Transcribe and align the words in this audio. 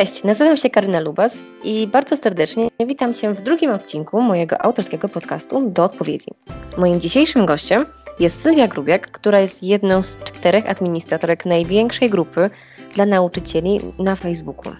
Cześć, 0.00 0.24
nazywam 0.24 0.56
się 0.56 0.70
Karyna 0.70 1.00
Lubas 1.00 1.38
i 1.64 1.86
bardzo 1.86 2.16
serdecznie 2.16 2.68
witam 2.86 3.14
Cię 3.14 3.32
w 3.32 3.42
drugim 3.42 3.70
odcinku 3.70 4.22
mojego 4.22 4.62
autorskiego 4.62 5.08
podcastu 5.08 5.70
Do 5.70 5.84
Odpowiedzi. 5.84 6.30
Moim 6.76 7.00
dzisiejszym 7.00 7.46
gościem 7.46 7.86
jest 8.20 8.42
Sylwia 8.42 8.68
Grubiak, 8.68 9.10
która 9.10 9.40
jest 9.40 9.62
jedną 9.62 10.02
z 10.02 10.16
czterech 10.16 10.70
administratorek 10.70 11.46
największej 11.46 12.10
grupy 12.10 12.50
dla 12.94 13.06
nauczycieli 13.06 13.76
na 13.98 14.16
Facebooku. 14.16 14.72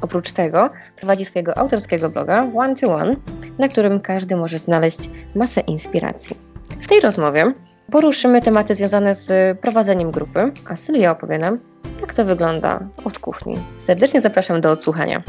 Oprócz 0.00 0.32
tego 0.32 0.70
prowadzi 0.96 1.24
swojego 1.24 1.58
autorskiego 1.58 2.10
bloga 2.10 2.46
One 2.56 2.76
to 2.76 2.94
One, 2.94 3.16
na 3.58 3.68
którym 3.68 4.00
każdy 4.00 4.36
może 4.36 4.58
znaleźć 4.58 5.10
masę 5.34 5.60
inspiracji. 5.60 6.36
W 6.80 6.88
tej 6.88 7.00
rozmowie 7.00 7.52
poruszymy 7.90 8.42
tematy 8.42 8.74
związane 8.74 9.14
z 9.14 9.58
prowadzeniem 9.60 10.10
grupy, 10.10 10.52
a 10.70 10.76
Sylwia 10.76 11.10
opowie 11.10 11.38
nam, 11.38 11.58
jak 12.00 12.14
to 12.14 12.24
wygląda 12.24 12.88
od 13.04 13.18
kuchni. 13.18 13.58
Serdecznie 13.78 14.20
zapraszam 14.20 14.60
do 14.60 14.70
odsłuchania. 14.70 15.22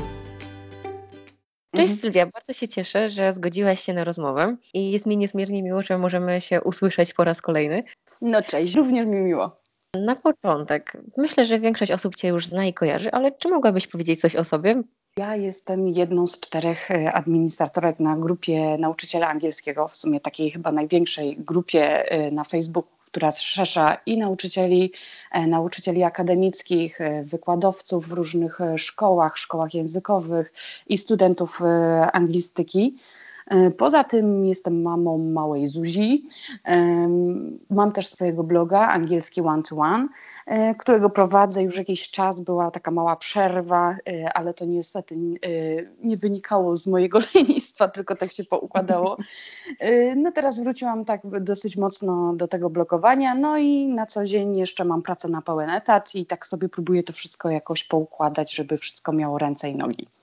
Cześć 1.76 1.91
mhm. 1.91 1.98
Sylwia, 2.00 2.26
bardzo 2.26 2.53
się 2.53 2.67
cieszę, 2.67 3.09
że 3.09 3.34
zgodziłaś 3.34 3.80
się 3.80 3.94
na 3.94 4.03
rozmowę 4.03 4.55
i 4.73 4.91
jest 4.91 5.05
mi 5.05 5.17
niezmiernie 5.17 5.64
miło, 5.64 5.81
że 5.81 5.98
możemy 5.98 6.41
się 6.41 6.62
usłyszeć 6.62 7.14
po 7.14 7.23
raz 7.23 7.41
kolejny. 7.41 7.84
No 8.22 8.41
cześć, 8.41 8.76
również 8.76 9.08
mi 9.08 9.20
miło. 9.20 9.59
Na 9.95 10.16
początek, 10.16 10.98
myślę, 11.17 11.45
że 11.45 11.59
większość 11.59 11.91
osób 11.91 12.16
Cię 12.16 12.28
już 12.28 12.48
zna 12.48 12.66
i 12.66 12.73
kojarzy, 12.73 13.12
ale 13.12 13.31
czy 13.31 13.50
mogłabyś 13.50 13.88
powiedzieć 13.88 14.22
coś 14.22 14.36
o 14.36 14.44
sobie? 14.44 14.81
Ja 15.20 15.36
jestem 15.36 15.88
jedną 15.88 16.28
z 16.28 16.40
czterech 16.40 16.91
e, 16.91 17.14
administratorek 17.14 18.00
na 18.00 18.18
grupie 18.18 18.78
nauczyciela 18.78 19.28
angielskiego, 19.28 19.88
w 19.88 19.95
sumie 19.95 20.20
takiej 20.20 20.52
chyba 20.52 20.72
największej 20.72 21.38
grupie 21.38 22.12
e, 22.12 22.32
na 22.32 22.44
Facebooku, 22.44 22.92
która 23.05 23.32
zrzesza 23.32 23.98
i 24.05 24.18
nauczycieli, 24.18 24.92
e, 25.32 25.48
nauczycieli 25.48 26.03
akademickich, 26.03 27.00
wykładowców 27.23 28.08
w 28.08 28.11
różnych 28.11 28.59
szkołach, 28.78 29.38
szkołach 29.38 29.73
językowych 29.73 30.53
i 30.88 30.98
studentów 30.98 31.61
anglistyki. 32.14 32.98
E, 33.50 33.72
poza 33.72 34.03
tym 34.03 34.45
jestem 34.45 34.81
mamą 34.81 35.17
małej 35.17 35.67
Zuzi. 35.67 36.30
Mam 37.69 37.92
też 37.92 38.08
swojego 38.08 38.44
bloga 38.44 38.80
angielski 38.80 39.42
one 39.42 39.64
to 39.64 39.75
one, 39.75 40.08
e, 40.45 40.75
którego 40.75 41.09
prowadzę 41.09 41.64
już 41.64 41.77
jakiś 41.77 42.11
czas. 42.11 42.39
Była 42.39 42.72
taka 42.72 42.92
mała 42.92 43.16
przerwa, 43.16 43.95
e, 44.08 44.33
ale 44.33 44.53
to 44.53 44.66
niestety 44.66 45.16
nie 46.03 46.17
wynikało 46.17 46.75
z 46.75 46.88
mojego 46.88 47.20
lenistwa, 47.36 47.88
tylko 47.88 48.16
tak 48.16 48.31
się 48.31 48.44
poukładało. 48.44 49.17
No 50.16 50.31
teraz 50.31 50.59
wróciłam 50.59 51.05
tak 51.05 51.22
dosyć 51.42 51.77
mocno 51.77 52.33
do 52.33 52.47
tego 52.47 52.70
blogowania, 52.70 53.36
no 53.36 53.58
i 53.58 53.88
na 53.88 54.05
co 54.05 54.25
dzień 54.25 54.58
jeszcze 54.58 54.86
mam 54.86 55.02
pracę 55.02 55.30
na 55.30 55.42
pełen 55.42 55.70
etat 55.70 56.16
i 56.16 56.25
tak 56.25 56.47
sobie 56.47 56.70
próbuję 56.70 57.03
to 57.03 57.14
wszystko 57.14 57.50
jakoś 57.50 57.83
poukładać, 57.83 58.53
żeby 58.55 58.77
wszystko 58.77 59.14
miało 59.14 59.38
ręce 59.38 59.70
i 59.70 59.75
nogi. 59.75 60.19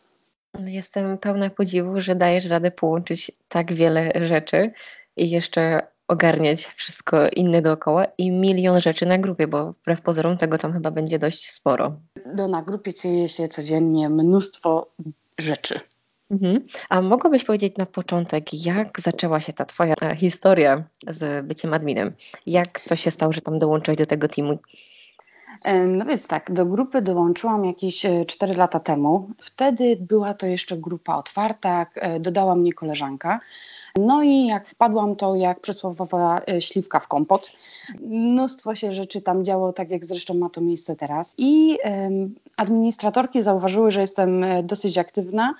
Jestem 0.64 1.18
pełna 1.18 1.50
podziwu, 1.50 2.00
że 2.00 2.14
dajesz 2.14 2.46
radę 2.46 2.70
połączyć 2.70 3.32
tak 3.48 3.72
wiele 3.72 4.12
rzeczy 4.14 4.72
i 5.16 5.30
jeszcze 5.30 5.80
ogarniać 6.08 6.64
wszystko 6.76 7.28
inne 7.28 7.62
dookoła 7.62 8.04
i 8.18 8.30
milion 8.30 8.80
rzeczy 8.80 9.06
na 9.06 9.18
grupie, 9.18 9.46
bo 9.46 9.72
wbrew 9.72 10.00
pozorom 10.00 10.38
tego 10.38 10.58
tam 10.58 10.72
chyba 10.72 10.90
będzie 10.90 11.18
dość 11.18 11.50
sporo. 11.50 11.96
No, 12.36 12.48
na 12.48 12.62
grupie 12.62 12.94
dzieje 12.94 13.28
się 13.28 13.48
codziennie 13.48 14.08
mnóstwo 14.08 14.90
rzeczy. 15.38 15.80
Mhm. 16.30 16.64
A 16.88 17.02
mogłabyś 17.02 17.44
powiedzieć 17.44 17.76
na 17.76 17.86
początek, 17.86 18.66
jak 18.66 19.00
zaczęła 19.00 19.40
się 19.40 19.52
ta 19.52 19.64
Twoja 19.64 19.94
e, 20.02 20.16
historia 20.16 20.84
z 21.08 21.46
byciem 21.46 21.74
adminem? 21.74 22.12
Jak 22.46 22.80
to 22.80 22.96
się 22.96 23.10
stało, 23.10 23.32
że 23.32 23.40
tam 23.40 23.58
dołączyłeś 23.58 23.98
do 23.98 24.06
tego 24.06 24.28
teamu? 24.28 24.58
E, 25.62 25.86
no 25.86 26.04
więc 26.04 26.28
tak, 26.28 26.52
do 26.52 26.66
grupy 26.66 27.02
dołączyłam 27.02 27.64
jakieś 27.64 28.06
4 28.26 28.54
e, 28.54 28.56
lata 28.56 28.80
temu. 28.80 29.30
Wtedy 29.38 29.96
była 30.00 30.34
to 30.34 30.46
jeszcze 30.46 30.76
grupa 30.76 31.16
otwarta, 31.16 31.86
e, 31.94 32.20
dodała 32.20 32.54
mnie 32.54 32.72
koleżanka. 32.72 33.40
No 33.98 34.22
i 34.22 34.46
jak 34.46 34.68
wpadłam, 34.68 35.16
to 35.16 35.34
jak 35.34 35.60
przysłowiowa 35.60 36.40
śliwka 36.60 37.00
w 37.00 37.08
kompot. 37.08 37.52
Mnóstwo 38.00 38.74
się 38.74 38.92
rzeczy 38.92 39.22
tam 39.22 39.44
działo, 39.44 39.72
tak 39.72 39.90
jak 39.90 40.04
zresztą 40.04 40.34
ma 40.34 40.50
to 40.50 40.60
miejsce 40.60 40.96
teraz. 40.96 41.34
I 41.38 41.78
administratorki 42.56 43.42
zauważyły, 43.42 43.90
że 43.90 44.00
jestem 44.00 44.44
dosyć 44.62 44.98
aktywna 44.98 45.54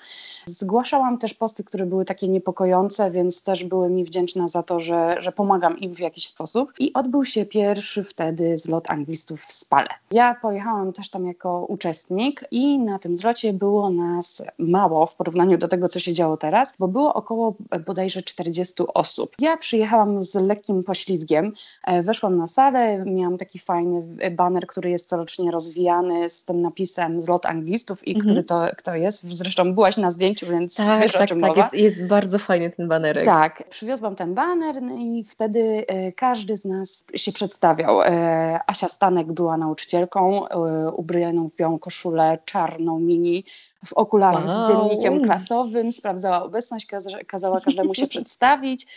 Zgłaszałam 0.47 1.17
też 1.17 1.33
posty, 1.33 1.63
które 1.63 1.85
były 1.85 2.05
takie 2.05 2.27
niepokojące, 2.27 3.11
więc 3.11 3.43
też 3.43 3.63
były 3.63 3.89
mi 3.89 4.05
wdzięczne 4.05 4.49
za 4.49 4.63
to, 4.63 4.79
że, 4.79 5.15
że 5.19 5.31
pomagam 5.31 5.79
im 5.79 5.95
w 5.95 5.99
jakiś 5.99 6.27
sposób. 6.27 6.73
I 6.79 6.93
odbył 6.93 7.25
się 7.25 7.45
pierwszy 7.45 8.03
wtedy 8.03 8.57
zlot 8.57 8.89
anglistów 8.89 9.41
w 9.41 9.51
Spale. 9.51 9.87
Ja 10.11 10.35
pojechałam 10.41 10.93
też 10.93 11.09
tam 11.09 11.25
jako 11.25 11.65
uczestnik 11.65 12.45
i 12.51 12.79
na 12.79 12.99
tym 12.99 13.17
zlocie 13.17 13.53
było 13.53 13.89
nas 13.89 14.43
mało 14.57 15.05
w 15.05 15.15
porównaniu 15.15 15.57
do 15.57 15.67
tego, 15.67 15.87
co 15.87 15.99
się 15.99 16.13
działo 16.13 16.37
teraz, 16.37 16.73
bo 16.79 16.87
było 16.87 17.13
około 17.13 17.53
bodajże 17.85 18.21
40 18.21 18.83
osób. 18.93 19.35
Ja 19.39 19.57
przyjechałam 19.57 20.23
z 20.23 20.35
lekkim 20.35 20.83
poślizgiem, 20.83 21.53
e, 21.83 22.03
weszłam 22.03 22.37
na 22.37 22.47
salę, 22.47 23.05
miałam 23.05 23.37
taki 23.37 23.59
fajny 23.59 24.31
baner, 24.31 24.67
który 24.67 24.89
jest 24.89 25.09
corocznie 25.09 25.51
rozwijany 25.51 26.29
z 26.29 26.45
tym 26.45 26.61
napisem 26.61 27.21
zlot 27.21 27.45
anglistów 27.45 28.07
i 28.07 28.11
mhm. 28.11 28.25
który 28.25 28.43
to 28.43 28.67
kto 28.77 28.95
jest. 28.95 29.35
Zresztą 29.35 29.73
byłaś 29.73 29.97
na 29.97 30.11
zdjęciu 30.11 30.36
więc 30.45 30.75
tak, 30.75 31.01
wiesz 31.01 31.11
tak, 31.11 31.21
o 31.21 31.25
czym 31.25 31.41
tak, 31.41 31.49
mowa. 31.49 31.61
Jest, 31.61 31.73
jest 31.73 32.07
bardzo 32.07 32.39
fajny 32.39 32.71
ten 32.71 32.87
banerek. 32.87 33.25
Tak, 33.25 33.63
przywiozłam 33.69 34.15
ten 34.15 34.33
baner 34.33 34.81
no 34.81 34.95
i 34.95 35.23
wtedy 35.23 35.85
e, 35.87 36.11
każdy 36.11 36.57
z 36.57 36.65
nas 36.65 37.05
się 37.15 37.31
przedstawiał. 37.31 38.01
E, 38.01 38.59
Asia 38.67 38.87
Stanek 38.87 39.31
była 39.31 39.57
nauczycielką, 39.57 40.47
e, 40.47 40.91
ubraną 40.91 41.49
w 41.49 41.55
białą 41.55 41.79
koszulę, 41.79 42.37
czarną 42.45 42.99
mini, 42.99 43.43
w 43.85 43.93
okularach 43.93 44.47
wow. 44.47 44.65
z 44.65 44.67
dziennikiem 44.67 45.23
klasowym, 45.23 45.91
sprawdzała 45.91 46.43
obecność, 46.43 46.87
kazała 47.27 47.61
każdemu 47.61 47.95
się 47.95 48.07
przedstawić. 48.17 48.87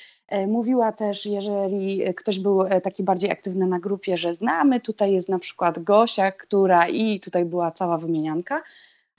Mówiła 0.48 0.92
też, 0.92 1.26
jeżeli 1.26 2.14
ktoś 2.14 2.38
był 2.38 2.64
taki 2.82 3.02
bardziej 3.02 3.30
aktywny 3.30 3.66
na 3.66 3.78
grupie, 3.78 4.16
że 4.16 4.34
znamy, 4.34 4.80
tutaj 4.80 5.12
jest 5.12 5.28
na 5.28 5.38
przykład 5.38 5.78
Gosia, 5.78 6.32
która 6.32 6.88
i 6.88 7.20
tutaj 7.20 7.44
była 7.44 7.70
cała 7.70 7.98
wymienianka. 7.98 8.62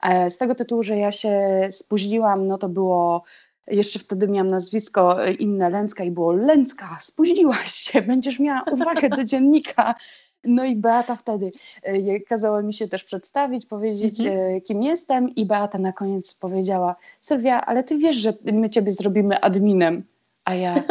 E, 0.01 0.29
z 0.29 0.37
tego 0.37 0.55
tytułu, 0.55 0.83
że 0.83 0.97
ja 0.97 1.11
się 1.11 1.67
spóźniłam, 1.71 2.47
no 2.47 2.57
to 2.57 2.69
było 2.69 3.23
jeszcze 3.67 3.99
wtedy 3.99 4.27
miałam 4.27 4.47
nazwisko 4.47 5.25
e, 5.25 5.33
inne 5.33 5.69
Lęcka 5.69 6.03
i 6.03 6.11
było 6.11 6.31
Lęcka, 6.31 6.97
spóźniłaś 7.01 7.71
się, 7.71 8.01
będziesz 8.11 8.39
miała 8.39 8.63
uwagę 8.71 9.09
do 9.09 9.23
dziennika. 9.23 9.95
No 10.43 10.65
i 10.65 10.75
Beata 10.75 11.15
wtedy 11.15 11.51
e, 11.83 12.19
kazała 12.19 12.61
mi 12.61 12.73
się 12.73 12.87
też 12.87 13.03
przedstawić, 13.03 13.65
powiedzieć 13.65 14.19
mhm. 14.19 14.61
kim 14.61 14.83
jestem 14.83 15.35
i 15.35 15.45
Beata 15.45 15.77
na 15.77 15.93
koniec 15.93 16.33
powiedziała 16.33 16.95
Sylwia, 17.19 17.65
ale 17.65 17.83
ty 17.83 17.97
wiesz, 17.97 18.15
że 18.15 18.33
my 18.53 18.69
ciebie 18.69 18.91
zrobimy 18.91 19.41
adminem. 19.41 20.03
A 20.45 20.55
ja, 20.55 20.83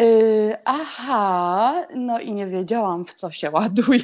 y, 0.00 0.56
aha, 0.64 1.86
no 1.94 2.20
i 2.20 2.32
nie 2.32 2.46
wiedziałam 2.46 3.04
w 3.04 3.14
co 3.14 3.30
się 3.30 3.50
ładuje 3.50 4.00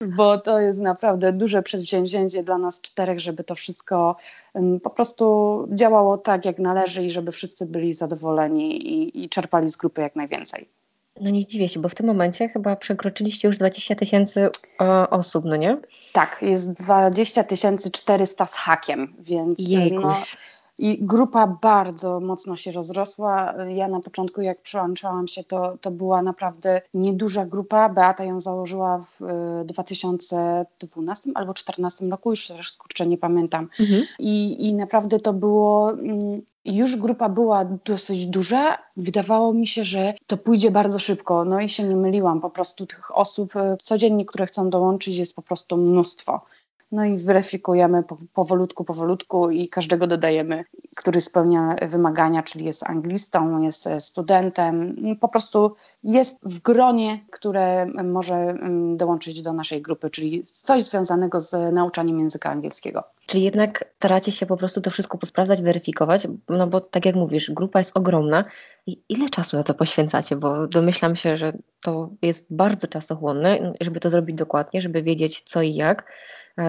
bo 0.00 0.38
to 0.38 0.60
jest 0.60 0.80
naprawdę 0.80 1.32
duże 1.32 1.62
przedsięwzięcie 1.62 2.42
dla 2.42 2.58
nas 2.58 2.80
czterech, 2.80 3.20
żeby 3.20 3.44
to 3.44 3.54
wszystko 3.54 4.16
po 4.82 4.90
prostu 4.90 5.68
działało 5.72 6.18
tak, 6.18 6.44
jak 6.44 6.58
należy 6.58 7.04
i 7.04 7.10
żeby 7.10 7.32
wszyscy 7.32 7.66
byli 7.66 7.92
zadowoleni 7.92 8.88
i, 8.88 9.24
i 9.24 9.28
czerpali 9.28 9.68
z 9.68 9.76
grupy 9.76 10.00
jak 10.00 10.16
najwięcej. 10.16 10.68
No 11.20 11.30
nie 11.30 11.46
dziwię 11.46 11.68
się, 11.68 11.80
bo 11.80 11.88
w 11.88 11.94
tym 11.94 12.06
momencie 12.06 12.48
chyba 12.48 12.76
przekroczyliście 12.76 13.48
już 13.48 13.56
20 13.56 13.94
tysięcy 13.94 14.50
osób, 15.10 15.44
no 15.44 15.56
nie? 15.56 15.80
Tak, 16.12 16.38
jest 16.42 16.72
20 16.72 17.44
400 17.92 18.46
z 18.46 18.54
hakiem, 18.54 19.14
więc 19.18 19.70
Jejkuś. 19.70 20.02
no, 20.02 20.14
i 20.78 20.98
grupa 21.00 21.46
bardzo 21.46 22.20
mocno 22.20 22.56
się 22.56 22.72
rozrosła. 22.72 23.54
Ja 23.68 23.88
na 23.88 24.00
początku, 24.00 24.40
jak 24.40 24.62
przyłączałam 24.62 25.28
się, 25.28 25.44
to, 25.44 25.78
to 25.80 25.90
była 25.90 26.22
naprawdę 26.22 26.82
nieduża 26.94 27.46
grupa. 27.46 27.88
Beata 27.88 28.24
ją 28.24 28.40
założyła 28.40 29.04
w 29.20 29.62
2012 29.64 31.30
albo 31.34 31.52
2014 31.52 32.06
roku, 32.06 32.30
już 32.30 32.48
też 32.48 32.72
skurczę 32.72 33.06
nie 33.06 33.18
pamiętam. 33.18 33.68
Mhm. 33.80 34.02
I, 34.18 34.66
I 34.68 34.74
naprawdę 34.74 35.20
to 35.20 35.32
było. 35.32 35.92
Mm, 35.92 36.42
już 36.64 36.96
grupa 36.96 37.28
była 37.28 37.64
dosyć 37.64 38.26
duża. 38.26 38.78
Wydawało 38.96 39.52
mi 39.52 39.66
się, 39.66 39.84
że 39.84 40.14
to 40.26 40.36
pójdzie 40.36 40.70
bardzo 40.70 40.98
szybko. 40.98 41.44
No 41.44 41.60
i 41.60 41.68
się 41.68 41.84
nie 41.84 41.96
myliłam. 41.96 42.40
Po 42.40 42.50
prostu 42.50 42.86
tych 42.86 43.16
osób 43.16 43.56
e, 43.56 43.76
codziennie, 43.82 44.26
które 44.26 44.46
chcą 44.46 44.70
dołączyć, 44.70 45.16
jest 45.16 45.36
po 45.36 45.42
prostu 45.42 45.76
mnóstwo. 45.76 46.40
No 46.92 47.04
i 47.04 47.18
weryfikujemy 47.18 48.02
powolutku, 48.32 48.84
powolutku 48.84 49.50
i 49.50 49.68
każdego 49.68 50.06
dodajemy, 50.06 50.64
który 50.96 51.20
spełnia 51.20 51.76
wymagania, 51.88 52.42
czyli 52.42 52.64
jest 52.64 52.84
anglistą, 52.84 53.60
jest 53.60 53.88
studentem, 53.98 54.96
po 55.20 55.28
prostu 55.28 55.74
jest 56.02 56.38
w 56.42 56.62
gronie, 56.62 57.20
które 57.30 57.86
może 57.86 58.54
dołączyć 58.96 59.42
do 59.42 59.52
naszej 59.52 59.82
grupy, 59.82 60.10
czyli 60.10 60.42
coś 60.42 60.82
związanego 60.82 61.40
z 61.40 61.74
nauczaniem 61.74 62.20
języka 62.20 62.50
angielskiego. 62.50 63.04
Czyli 63.26 63.42
jednak 63.42 63.84
staracie 63.96 64.32
się 64.32 64.46
po 64.46 64.56
prostu 64.56 64.80
to 64.80 64.90
wszystko 64.90 65.18
posprawdzać, 65.18 65.62
weryfikować, 65.62 66.26
no 66.48 66.66
bo 66.66 66.80
tak 66.80 67.06
jak 67.06 67.14
mówisz, 67.14 67.50
grupa 67.50 67.78
jest 67.78 67.96
ogromna. 67.96 68.44
I 68.86 69.02
ile 69.08 69.28
czasu 69.28 69.56
na 69.56 69.62
to 69.62 69.74
poświęcacie? 69.74 70.36
Bo 70.36 70.66
domyślam 70.66 71.16
się, 71.16 71.36
że 71.36 71.52
to 71.80 72.10
jest 72.22 72.46
bardzo 72.50 72.86
czasochłonne, 72.86 73.72
żeby 73.80 74.00
to 74.00 74.10
zrobić 74.10 74.36
dokładnie, 74.36 74.80
żeby 74.80 75.02
wiedzieć 75.02 75.42
co 75.46 75.62
i 75.62 75.74
jak, 75.74 76.02
e, 76.02 76.06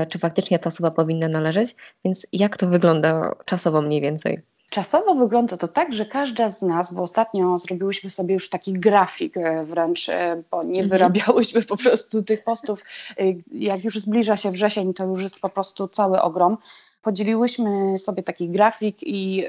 czy 0.10 0.20
faktycznie 0.20 0.60
ta 0.60 0.70
osoba 0.70 0.92
powinna 0.92 1.28
należeć, 1.28 1.76
więc 2.06 2.28
jak 2.34 2.58
to 2.58 2.68
wygląda 2.68 3.36
czasowo 3.46 3.82
mniej 3.82 4.02
więcej? 4.02 4.42
Czasowo 4.70 5.16
wygląda 5.16 5.58
to 5.58 5.68
tak, 5.68 5.94
że 5.94 6.06
każda 6.06 6.50
z 6.50 6.62
nas, 6.62 6.94
bo 6.94 7.02
ostatnio 7.02 7.58
zrobiłyśmy 7.58 8.10
sobie 8.10 8.34
już 8.34 8.50
taki 8.50 8.74
grafik 8.74 9.38
e, 9.38 9.66
wręcz, 9.66 10.10
e, 10.10 10.44
bo 10.52 10.64
nie 10.64 10.84
mhm. 10.84 10.90
wyrabiałyśmy 10.90 11.62
po 11.62 11.78
prostu 11.78 12.24
tych 12.24 12.44
postów. 12.44 12.84
E, 13.20 13.24
jak 13.52 13.84
już 13.84 14.00
zbliża 14.00 14.38
się 14.38 14.52
wrzesień, 14.52 14.94
to 14.94 15.06
już 15.06 15.24
jest 15.24 15.40
po 15.40 15.50
prostu 15.50 15.88
cały 15.88 16.22
ogrom. 16.22 16.58
Podzieliłyśmy 17.08 17.98
sobie 17.98 18.24
taki 18.24 18.50
grafik 18.50 18.98
i 19.02 19.46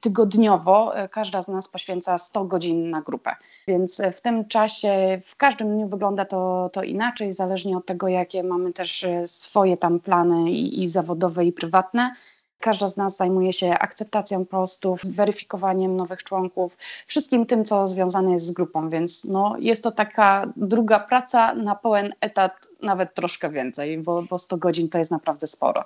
tygodniowo 0.00 0.92
każda 1.10 1.42
z 1.42 1.48
nas 1.48 1.68
poświęca 1.68 2.18
100 2.18 2.44
godzin 2.44 2.90
na 2.90 3.00
grupę. 3.00 3.30
Więc 3.68 4.02
w 4.12 4.20
tym 4.20 4.48
czasie, 4.48 5.20
w 5.24 5.36
każdym 5.36 5.76
dniu 5.76 5.88
wygląda 5.88 6.24
to, 6.24 6.70
to 6.72 6.82
inaczej, 6.82 7.32
zależnie 7.32 7.76
od 7.76 7.86
tego, 7.86 8.08
jakie 8.08 8.42
mamy 8.42 8.72
też 8.72 9.06
swoje 9.26 9.76
tam 9.76 10.00
plany 10.00 10.50
i, 10.50 10.82
i 10.82 10.88
zawodowe, 10.88 11.44
i 11.44 11.52
prywatne. 11.52 12.14
Każda 12.60 12.88
z 12.88 12.96
nas 12.96 13.16
zajmuje 13.16 13.52
się 13.52 13.78
akceptacją 13.78 14.46
postów, 14.46 15.00
weryfikowaniem 15.04 15.96
nowych 15.96 16.24
członków, 16.24 16.76
wszystkim 17.06 17.46
tym, 17.46 17.64
co 17.64 17.88
związane 17.88 18.32
jest 18.32 18.46
z 18.46 18.52
grupą, 18.52 18.90
więc 18.90 19.24
no, 19.24 19.56
jest 19.58 19.82
to 19.82 19.90
taka 19.90 20.52
druga 20.56 21.00
praca 21.00 21.54
na 21.54 21.74
pełen 21.74 22.12
etat, 22.20 22.52
nawet 22.82 23.14
troszkę 23.14 23.50
więcej, 23.50 23.98
bo, 23.98 24.22
bo 24.22 24.38
100 24.38 24.56
godzin 24.56 24.88
to 24.88 24.98
jest 24.98 25.10
naprawdę 25.10 25.46
sporo. 25.46 25.84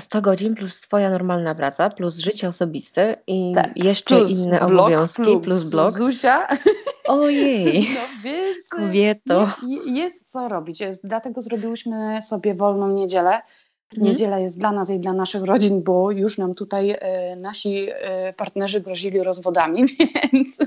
100 0.00 0.22
godzin 0.22 0.54
plus 0.54 0.74
swoja 0.74 1.10
normalna 1.10 1.54
praca, 1.54 1.90
plus 1.90 2.18
życie 2.18 2.48
osobiste 2.48 3.16
i 3.26 3.52
tak, 3.54 3.76
jeszcze 3.76 4.20
inne 4.20 4.58
blog, 4.58 4.70
obowiązki, 4.70 5.22
plus, 5.22 5.42
plus 5.42 5.70
blog. 5.70 5.94
Zuzia. 5.94 6.48
Ojej, 7.08 7.88
no, 7.94 8.22
więc 8.24 8.68
kobieto. 8.68 9.50
Jest, 9.68 9.86
jest 9.86 10.32
co 10.32 10.48
robić, 10.48 10.80
jest, 10.80 11.06
dlatego 11.06 11.40
zrobiłyśmy 11.40 12.22
sobie 12.22 12.54
wolną 12.54 12.88
niedzielę. 12.88 13.40
Mhm. 13.92 14.08
Niedziela 14.08 14.38
jest 14.38 14.58
dla 14.58 14.72
nas 14.72 14.90
i 14.90 14.98
dla 14.98 15.12
naszych 15.12 15.42
rodzin, 15.42 15.82
bo 15.82 16.10
już 16.10 16.38
nam 16.38 16.54
tutaj 16.54 16.90
e, 16.90 17.36
nasi 17.36 17.86
e, 17.90 18.32
partnerzy 18.32 18.80
grozili 18.80 19.22
rozwodami, 19.22 19.84
więc 20.32 20.58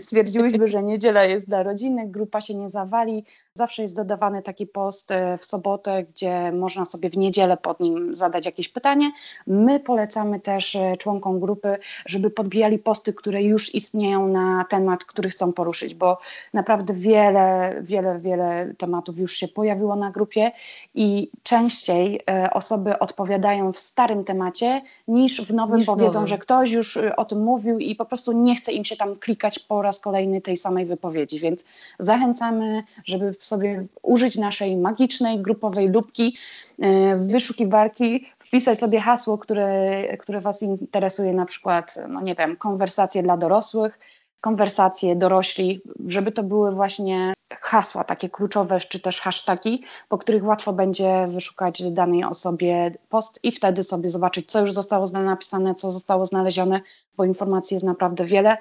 stwierdziłyśmy, 0.00 0.68
że 0.68 0.82
niedziela 0.82 1.24
jest 1.24 1.48
dla 1.48 1.62
rodziny, 1.62 2.06
grupa 2.06 2.40
się 2.40 2.54
nie 2.54 2.68
zawali. 2.68 3.24
Zawsze 3.54 3.82
jest 3.82 3.96
dodawany 3.96 4.42
taki 4.42 4.66
post 4.66 5.10
e, 5.10 5.38
w 5.38 5.44
sobotę, 5.44 6.04
gdzie 6.04 6.52
można 6.52 6.84
sobie 6.84 7.10
w 7.10 7.16
niedzielę 7.16 7.56
pod 7.56 7.80
nim 7.80 8.14
zadać 8.14 8.46
jakieś 8.46 8.68
pytanie. 8.68 9.10
My 9.46 9.80
polecamy 9.80 10.40
też 10.40 10.76
e, 10.76 10.96
członkom 10.96 11.40
grupy, 11.40 11.78
żeby 12.06 12.30
podbijali 12.30 12.78
posty, 12.78 13.12
które 13.12 13.42
już 13.42 13.74
istnieją 13.74 14.28
na 14.28 14.64
temat, 14.70 15.04
który 15.04 15.30
chcą 15.30 15.52
poruszyć, 15.52 15.94
bo 15.94 16.18
naprawdę 16.54 16.94
wiele, 16.94 17.76
wiele, 17.82 18.18
wiele 18.18 18.74
tematów 18.78 19.18
już 19.18 19.32
się 19.32 19.48
pojawiło 19.48 19.96
na 19.96 20.10
grupie 20.10 20.50
i 20.94 21.30
częściej 21.42 22.20
osoby 22.52 22.67
osoby 22.68 22.98
odpowiadają 22.98 23.72
w 23.72 23.78
starym 23.78 24.24
temacie, 24.24 24.82
niż 25.08 25.40
w 25.40 25.54
nowym 25.54 25.78
niż 25.78 25.86
powiedzą, 25.86 26.12
nowym. 26.12 26.26
że 26.26 26.38
ktoś 26.38 26.70
już 26.70 26.96
y, 26.96 27.16
o 27.16 27.24
tym 27.24 27.44
mówił 27.44 27.78
i 27.78 27.94
po 27.94 28.04
prostu 28.04 28.32
nie 28.32 28.54
chce 28.54 28.72
im 28.72 28.84
się 28.84 28.96
tam 28.96 29.16
klikać 29.16 29.58
po 29.58 29.82
raz 29.82 30.00
kolejny 30.00 30.40
tej 30.40 30.56
samej 30.56 30.86
wypowiedzi. 30.86 31.40
Więc 31.40 31.64
zachęcamy, 31.98 32.82
żeby 33.04 33.34
sobie 33.40 33.86
użyć 34.02 34.36
naszej 34.36 34.76
magicznej 34.76 35.42
grupowej 35.42 35.88
lubki, 35.88 36.36
y, 36.84 36.84
wyszukiwarki, 37.16 38.26
wpisać 38.38 38.78
sobie 38.78 39.00
hasło, 39.00 39.38
które, 39.38 40.02
które 40.16 40.40
Was 40.40 40.62
interesuje, 40.62 41.32
na 41.32 41.46
przykład, 41.46 41.98
no 42.08 42.20
nie 42.20 42.34
wiem, 42.34 42.56
konwersacje 42.56 43.22
dla 43.22 43.36
dorosłych, 43.36 43.98
konwersacje 44.40 45.16
dorośli, 45.16 45.80
żeby 46.06 46.32
to 46.32 46.42
były 46.42 46.74
właśnie 46.74 47.32
hasła 47.50 48.04
takie 48.04 48.30
kluczowe, 48.30 48.80
czy 48.80 49.00
też 49.00 49.20
hasztagi, 49.20 49.84
po 50.08 50.18
których 50.18 50.44
łatwo 50.44 50.72
będzie 50.72 51.26
wyszukać 51.26 51.92
danej 51.92 52.24
osobie 52.24 52.94
post 53.08 53.40
i 53.42 53.52
wtedy 53.52 53.82
sobie 53.82 54.08
zobaczyć, 54.08 54.50
co 54.50 54.60
już 54.60 54.72
zostało 54.72 55.06
napisane, 55.06 55.74
co 55.74 55.90
zostało 55.90 56.26
znalezione, 56.26 56.80
bo 57.16 57.24
informacji 57.24 57.74
jest 57.74 57.86
naprawdę 57.86 58.24
wiele. 58.24 58.58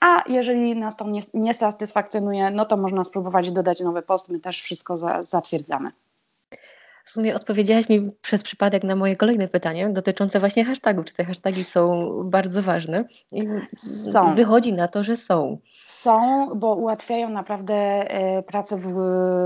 A 0.00 0.24
jeżeli 0.26 0.76
nas 0.76 0.96
to 0.96 1.08
nie, 1.08 1.22
nie 1.34 1.54
satysfakcjonuje, 1.54 2.50
no 2.50 2.64
to 2.64 2.76
można 2.76 3.04
spróbować 3.04 3.52
dodać 3.52 3.80
nowy 3.80 4.02
post, 4.02 4.28
my 4.28 4.40
też 4.40 4.62
wszystko 4.62 4.96
za, 4.96 5.22
zatwierdzamy. 5.22 5.92
W 7.10 7.12
sumie 7.12 7.34
odpowiedziałaś 7.34 7.88
mi 7.88 8.10
przez 8.22 8.42
przypadek 8.42 8.84
na 8.84 8.96
moje 8.96 9.16
kolejne 9.16 9.48
pytanie 9.48 9.88
dotyczące 9.88 10.40
właśnie 10.40 10.64
hashtagów. 10.64 11.04
Czy 11.04 11.14
te 11.14 11.24
hashtagi 11.24 11.64
są 11.64 12.10
bardzo 12.24 12.62
ważne? 12.62 13.04
I 13.32 13.48
są. 14.12 14.34
Wychodzi 14.34 14.72
na 14.72 14.88
to, 14.88 15.02
że 15.02 15.16
są. 15.16 15.58
Są, 15.86 16.48
bo 16.54 16.74
ułatwiają 16.74 17.28
naprawdę 17.28 17.74
e, 17.74 18.42
pracę 18.42 18.76
w, 18.76 18.94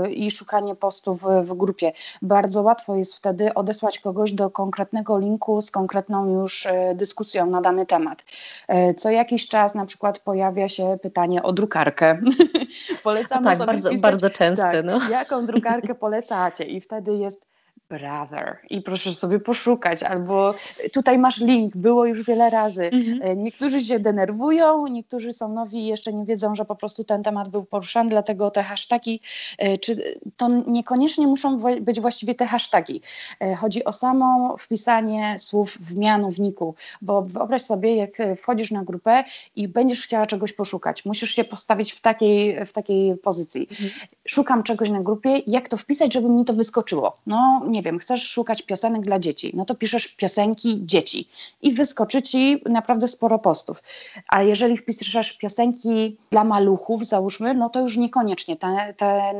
i 0.09 0.31
szukanie 0.31 0.75
postów 0.75 1.23
w, 1.43 1.53
grupie. 1.53 1.91
Bardzo 2.21 2.61
łatwo 2.61 2.95
jest 2.95 3.15
wtedy 3.15 3.53
odesłać 3.53 3.99
kogoś 3.99 4.33
do 4.33 4.49
konkretnego 4.49 5.17
linku 5.17 5.61
z 5.61 5.71
konkretną 5.71 6.41
już 6.41 6.65
e, 6.65 6.95
dyskusją 6.95 7.45
na 7.45 7.61
dany 7.61 7.85
temat. 7.85 8.25
E, 8.67 8.93
co 8.93 9.09
jakiś 9.09 9.47
czas 9.47 9.75
na 9.75 9.85
przykład 9.85 10.19
pojawia 10.19 10.69
się 10.69 10.97
pytanie 11.01 11.43
o 11.43 11.53
drukarkę. 11.53 12.19
Polecamy 13.03 13.41
no 13.41 13.49
tak, 13.49 13.57
sobie 13.57 13.67
bardzo, 13.67 13.89
bardzo 14.01 14.29
często. 14.29 14.63
Tak, 14.63 14.85
no. 14.85 15.09
Jaką 15.09 15.45
drukarkę 15.45 15.95
polecacie? 16.05 16.63
I 16.63 16.81
wtedy 16.81 17.15
jest 17.15 17.54
brother 17.89 18.57
i 18.69 18.81
proszę 18.81 19.13
sobie 19.13 19.39
poszukać, 19.39 20.03
albo 20.03 20.53
tutaj 20.93 21.17
masz 21.17 21.37
link, 21.39 21.77
było 21.77 22.05
już 22.05 22.23
wiele 22.23 22.49
razy. 22.49 22.85
Mhm. 22.85 23.19
E, 23.21 23.35
niektórzy 23.35 23.81
się 23.81 23.99
denerwują, 23.99 24.87
niektórzy 24.87 25.33
są 25.33 25.53
nowi 25.53 25.77
i 25.77 25.87
jeszcze 25.87 26.13
nie 26.13 26.25
wiedzą, 26.25 26.55
że 26.55 26.65
po 26.65 26.75
prostu 26.75 27.03
ten 27.03 27.23
temat 27.23 27.49
był 27.49 27.65
poruszany, 27.65 28.09
dlatego 28.09 28.51
te 28.51 28.63
hasztagi, 28.63 29.21
e, 29.57 29.77
czy 29.77 30.19
to 30.37 30.47
niekoniecznie 30.67 31.27
muszą 31.27 31.59
być 31.81 31.99
właściwie 31.99 32.35
te 32.35 32.45
hasztagi. 32.45 33.01
E, 33.39 33.55
chodzi 33.55 33.83
o 33.83 33.91
samo 33.91 34.57
wpisanie 34.57 35.35
słów 35.39 35.77
w 35.79 35.97
mianowniku, 35.97 36.75
bo 37.01 37.21
wyobraź 37.21 37.61
sobie, 37.61 37.95
jak 37.95 38.11
wchodzisz 38.37 38.71
na 38.71 38.83
grupę 38.83 39.23
i 39.55 39.67
będziesz 39.67 40.01
chciała 40.01 40.25
czegoś 40.25 40.53
poszukać, 40.53 41.05
musisz 41.05 41.31
się 41.31 41.43
postawić 41.43 41.91
w 41.91 42.01
takiej, 42.01 42.65
w 42.65 42.73
takiej 42.73 43.17
pozycji. 43.17 43.67
Mhm. 43.71 43.89
Szukam 44.27 44.63
czegoś 44.63 44.89
na 44.89 45.01
grupie, 45.01 45.41
jak 45.47 45.69
to 45.69 45.77
wpisać, 45.77 46.13
żeby 46.13 46.29
mi 46.29 46.45
to 46.45 46.53
wyskoczyło? 46.53 47.17
No 47.27 47.61
nie 47.75 47.83
wiem, 47.83 47.99
chcesz 47.99 48.29
szukać 48.29 48.61
piosenek 48.61 49.01
dla 49.01 49.19
dzieci, 49.19 49.51
no 49.53 49.65
to 49.65 49.75
piszesz 49.75 50.07
piosenki 50.07 50.81
dzieci 50.85 51.29
i 51.61 51.73
wyskoczy 51.73 52.21
ci 52.21 52.61
naprawdę 52.65 53.07
sporo 53.07 53.39
postów. 53.39 53.83
A 54.29 54.43
jeżeli 54.43 54.77
wpiszesz 54.77 55.37
piosenki 55.37 56.17
dla 56.31 56.43
maluchów, 56.43 57.05
załóżmy, 57.05 57.53
no 57.53 57.69
to 57.69 57.81
już 57.81 57.97
niekoniecznie 57.97 58.55
ten, 58.55 58.77
ten 58.97 59.35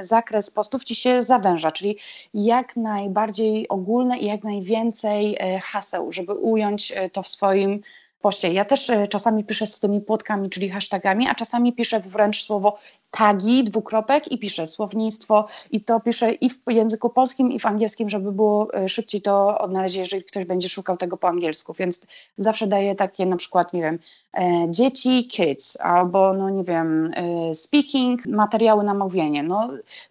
zakres 0.00 0.50
postów 0.50 0.84
ci 0.84 0.94
się 0.94 1.22
zawęża, 1.22 1.72
czyli 1.72 1.96
jak 2.34 2.76
najbardziej 2.76 3.68
ogólne 3.68 4.18
i 4.18 4.26
jak 4.26 4.44
najwięcej 4.44 5.36
e, 5.38 5.60
haseł, 5.60 6.12
żeby 6.12 6.34
ująć 6.34 6.92
e, 6.92 7.10
to 7.10 7.22
w 7.22 7.28
swoim 7.28 7.80
poście. 8.20 8.52
Ja 8.52 8.64
też 8.64 8.90
e, 8.90 9.06
czasami 9.06 9.44
piszę 9.44 9.66
z 9.66 9.80
tymi 9.80 10.00
płotkami, 10.00 10.50
czyli 10.50 10.70
hashtagami, 10.70 11.28
a 11.28 11.34
czasami 11.34 11.72
piszę 11.72 12.00
wręcz 12.00 12.44
słowo 12.44 12.78
tagi, 13.10 13.64
dwukropek 13.64 14.32
i 14.32 14.38
piszę 14.38 14.66
słownictwo 14.66 15.46
i 15.70 15.80
to 15.80 16.00
piszę 16.00 16.32
i 16.32 16.50
w 16.50 16.58
języku 16.68 17.10
polskim 17.10 17.52
i 17.52 17.58
w 17.58 17.66
angielskim, 17.66 18.10
żeby 18.10 18.32
było 18.32 18.74
e, 18.74 18.88
szybciej 18.88 19.22
to 19.22 19.58
odnaleźć, 19.58 19.96
jeżeli 19.96 20.24
ktoś 20.24 20.44
będzie 20.44 20.68
szukał 20.68 20.96
tego 20.96 21.16
po 21.16 21.28
angielsku, 21.28 21.74
więc 21.78 22.00
zawsze 22.38 22.66
daję 22.66 22.94
takie 22.94 23.26
na 23.26 23.36
przykład, 23.36 23.72
nie 23.72 23.82
wiem, 23.82 23.98
e, 24.34 24.66
dzieci, 24.70 25.28
kids, 25.28 25.80
albo 25.80 26.32
no 26.32 26.50
nie 26.50 26.64
wiem, 26.64 27.10
speaking, 27.54 28.26
materiały 28.26 28.84
na 28.84 28.94
mówienie, 28.94 29.42
no 29.42 29.68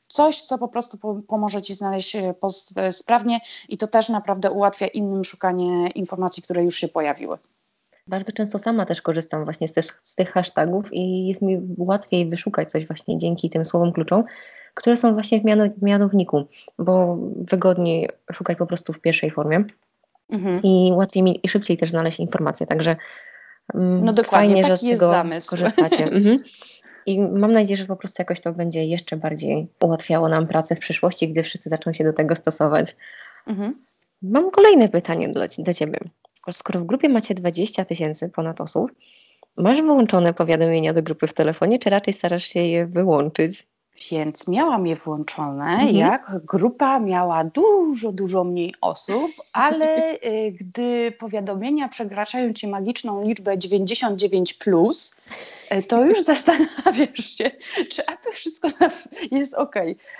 coś, 0.07 0.41
co 0.41 0.57
po 0.57 0.67
prostu 0.67 0.97
pomoże 1.27 1.61
Ci 1.61 1.73
znaleźć 1.73 2.17
post 2.39 2.73
sprawnie 2.91 3.39
i 3.69 3.77
to 3.77 3.87
też 3.87 4.09
naprawdę 4.09 4.51
ułatwia 4.51 4.87
innym 4.87 5.23
szukanie 5.23 5.87
informacji, 5.87 6.43
które 6.43 6.63
już 6.63 6.75
się 6.75 6.87
pojawiły 6.87 7.37
bardzo 8.09 8.31
często 8.31 8.59
sama 8.59 8.85
też 8.85 9.01
korzystam 9.01 9.43
właśnie 9.43 9.67
z, 9.67 9.73
z 10.03 10.15
tych 10.15 10.31
hashtagów 10.31 10.89
i 10.91 11.27
jest 11.27 11.41
mi 11.41 11.61
łatwiej 11.77 12.29
wyszukać 12.29 12.71
coś 12.71 12.87
właśnie 12.87 13.17
dzięki 13.17 13.49
tym 13.49 13.65
słowom 13.65 13.93
kluczom, 13.93 14.23
które 14.73 14.97
są 14.97 15.13
właśnie 15.13 15.41
w, 15.41 15.43
mianowniku, 15.81 16.47
bo 16.79 17.17
wygodniej 17.35 18.09
szukać 18.31 18.57
po 18.57 18.65
prostu 18.65 18.93
w 18.93 19.01
pierwszej 19.01 19.31
formie 19.31 19.63
mhm. 20.29 20.61
i 20.63 20.91
łatwiej 20.95 21.23
mi 21.23 21.39
i 21.43 21.49
szybciej 21.49 21.77
też 21.77 21.89
znaleźć 21.89 22.19
informacje, 22.19 22.67
także 22.67 22.95
mm, 23.73 24.05
no 24.05 24.13
dokładnie, 24.13 24.47
fajnie, 24.47 24.61
taki 24.61 24.71
że 24.71 24.77
z 24.77 24.99
tego 24.99 25.09
zamysł. 25.09 25.49
korzystacie. 25.49 26.03
Mhm. 26.19 26.43
I 27.05 27.19
mam 27.19 27.51
nadzieję, 27.51 27.77
że 27.77 27.85
po 27.85 27.95
prostu 27.95 28.21
jakoś 28.21 28.41
to 28.41 28.53
będzie 28.53 28.85
jeszcze 28.85 29.17
bardziej 29.17 29.67
ułatwiało 29.81 30.29
nam 30.29 30.47
pracę 30.47 30.75
w 30.75 30.79
przyszłości, 30.79 31.29
gdy 31.29 31.43
wszyscy 31.43 31.69
zaczną 31.69 31.93
się 31.93 32.03
do 32.03 32.13
tego 32.13 32.35
stosować. 32.35 32.95
Mhm. 33.47 33.85
Mam 34.21 34.51
kolejne 34.51 34.89
pytanie 34.89 35.29
do, 35.29 35.41
do 35.57 35.73
Ciebie 35.73 35.99
skoro 36.55 36.79
w 36.79 36.85
grupie 36.85 37.09
macie 37.09 37.33
20 37.33 37.85
tysięcy 37.85 38.29
ponad 38.29 38.61
osób, 38.61 38.91
masz 39.57 39.81
wyłączone 39.81 40.33
powiadomienia 40.33 40.93
do 40.93 41.03
grupy 41.03 41.27
w 41.27 41.33
telefonie, 41.33 41.79
czy 41.79 41.89
raczej 41.89 42.13
starasz 42.13 42.45
się 42.45 42.59
je 42.59 42.87
wyłączyć? 42.87 43.67
Więc 44.11 44.47
miałam 44.47 44.87
je 44.87 44.95
włączone, 44.95 45.65
mhm. 45.65 45.95
jak 45.95 46.31
grupa 46.45 46.99
miała 46.99 47.43
dużo, 47.43 48.11
dużo 48.11 48.43
mniej 48.43 48.73
osób, 48.81 49.31
ale 49.53 50.13
y, 50.13 50.51
gdy 50.59 51.11
powiadomienia 51.19 51.87
przekraczają 51.87 52.53
ci 52.53 52.67
magiczną 52.67 53.23
liczbę 53.23 53.57
99, 53.57 54.53
plus, 54.53 55.15
to 55.87 56.05
już 56.05 56.23
zastanawiasz 56.31 57.25
się, 57.25 57.51
czy 57.89 58.05
Apple 58.05 58.31
wszystko 58.31 58.67
jest 59.31 59.53
ok. 59.53 59.75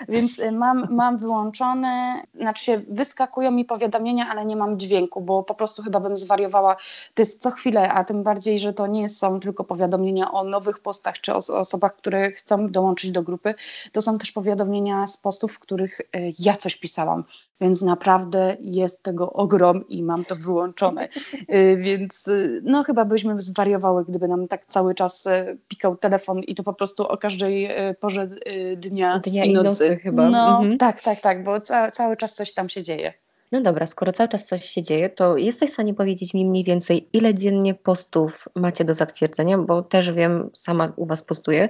Więc 0.08 0.40
e, 0.40 0.52
mam, 0.52 0.86
mam 0.90 1.18
wyłączone, 1.18 2.22
znaczy 2.34 2.64
się 2.64 2.80
wyskakują 2.88 3.50
mi 3.50 3.64
powiadomienia, 3.64 4.28
ale 4.28 4.44
nie 4.44 4.56
mam 4.56 4.78
dźwięku, 4.78 5.20
bo 5.20 5.42
po 5.42 5.54
prostu 5.54 5.82
chyba 5.82 6.00
bym 6.00 6.16
zwariowała. 6.16 6.76
To 7.14 7.22
jest 7.22 7.42
co 7.42 7.50
chwilę, 7.50 7.92
a 7.92 8.04
tym 8.04 8.22
bardziej, 8.22 8.58
że 8.58 8.72
to 8.72 8.86
nie 8.86 9.08
są 9.08 9.40
tylko 9.40 9.64
powiadomienia 9.64 10.32
o 10.32 10.44
nowych 10.44 10.78
postach 10.78 11.20
czy 11.20 11.34
o 11.34 11.36
osobach, 11.36 11.96
które 11.96 12.30
chcą 12.30 12.70
dołączyć 12.70 13.10
do 13.10 13.22
grupy. 13.22 13.54
To 13.92 14.02
są 14.02 14.18
też 14.18 14.32
powiadomienia 14.32 15.06
z 15.06 15.16
postów, 15.16 15.52
w 15.52 15.58
których 15.58 16.00
ja 16.38 16.56
coś 16.56 16.76
pisałam, 16.76 17.24
więc 17.60 17.82
naprawdę 17.82 18.56
jest 18.60 19.02
tego 19.02 19.32
ogrom 19.32 19.88
i 19.88 20.02
mam 20.02 20.24
to 20.24 20.36
wyłączone. 20.36 21.08
Więc 21.76 22.30
no 22.62 22.84
chyba 22.84 23.04
byśmy 23.04 23.40
zwariowały, 23.40 24.04
gdyby 24.04 24.28
nam 24.28 24.48
tak 24.48 24.66
cały 24.66 24.94
czas 24.94 25.28
pikał 25.68 25.96
telefon 25.96 26.40
i 26.40 26.54
to 26.54 26.62
po 26.62 26.74
prostu 26.74 27.06
o 27.06 27.16
każdej 27.16 27.64
e, 27.64 27.94
porze 27.94 28.22
e, 28.22 28.76
dnia, 28.76 29.18
dnia 29.18 29.44
i 29.44 29.52
nocy. 29.52 29.66
nocy 29.68 29.96
chyba. 29.96 30.28
No 30.30 30.58
mhm. 30.58 30.78
tak, 30.78 31.02
tak, 31.02 31.20
tak, 31.20 31.44
bo 31.44 31.60
ca 31.60 31.90
cały 31.90 32.16
czas 32.16 32.34
coś 32.34 32.54
tam 32.54 32.68
się 32.68 32.82
dzieje. 32.82 33.12
No 33.52 33.60
dobra, 33.60 33.86
skoro 33.86 34.12
cały 34.12 34.28
czas 34.28 34.46
coś 34.46 34.64
się 34.64 34.82
dzieje, 34.82 35.10
to 35.10 35.36
jesteś 35.36 35.70
w 35.70 35.72
stanie 35.72 35.94
powiedzieć 35.94 36.34
mi 36.34 36.46
mniej 36.46 36.64
więcej, 36.64 37.08
ile 37.12 37.34
dziennie 37.34 37.74
postów 37.74 38.48
macie 38.54 38.84
do 38.84 38.94
zatwierdzenia, 38.94 39.58
bo 39.58 39.82
też 39.82 40.12
wiem, 40.12 40.50
sama 40.52 40.92
u 40.96 41.06
Was 41.06 41.22
postuję, 41.22 41.68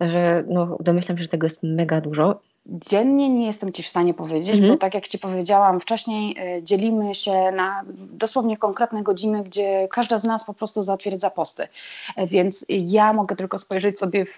że 0.00 0.44
no, 0.48 0.76
domyślam 0.80 1.18
się, 1.18 1.22
że 1.22 1.28
tego 1.28 1.46
jest 1.46 1.62
mega 1.62 2.00
dużo 2.00 2.40
Dziennie 2.66 3.28
nie 3.28 3.46
jestem 3.46 3.72
Ci 3.72 3.82
w 3.82 3.86
stanie 3.86 4.14
powiedzieć, 4.14 4.54
mhm. 4.54 4.72
bo 4.72 4.78
tak 4.78 4.94
jak 4.94 5.08
Ci 5.08 5.18
powiedziałam 5.18 5.80
wcześniej, 5.80 6.36
y, 6.58 6.62
dzielimy 6.62 7.14
się 7.14 7.52
na 7.52 7.82
dosłownie 8.12 8.56
konkretne 8.56 9.02
godziny, 9.02 9.42
gdzie 9.42 9.88
każda 9.90 10.18
z 10.18 10.24
nas 10.24 10.44
po 10.44 10.54
prostu 10.54 10.82
zatwierdza 10.82 11.30
posty. 11.30 11.68
E, 12.16 12.26
więc 12.26 12.66
ja 12.68 13.12
mogę 13.12 13.36
tylko 13.36 13.58
spojrzeć 13.58 13.98
sobie 13.98 14.24
w, 14.24 14.34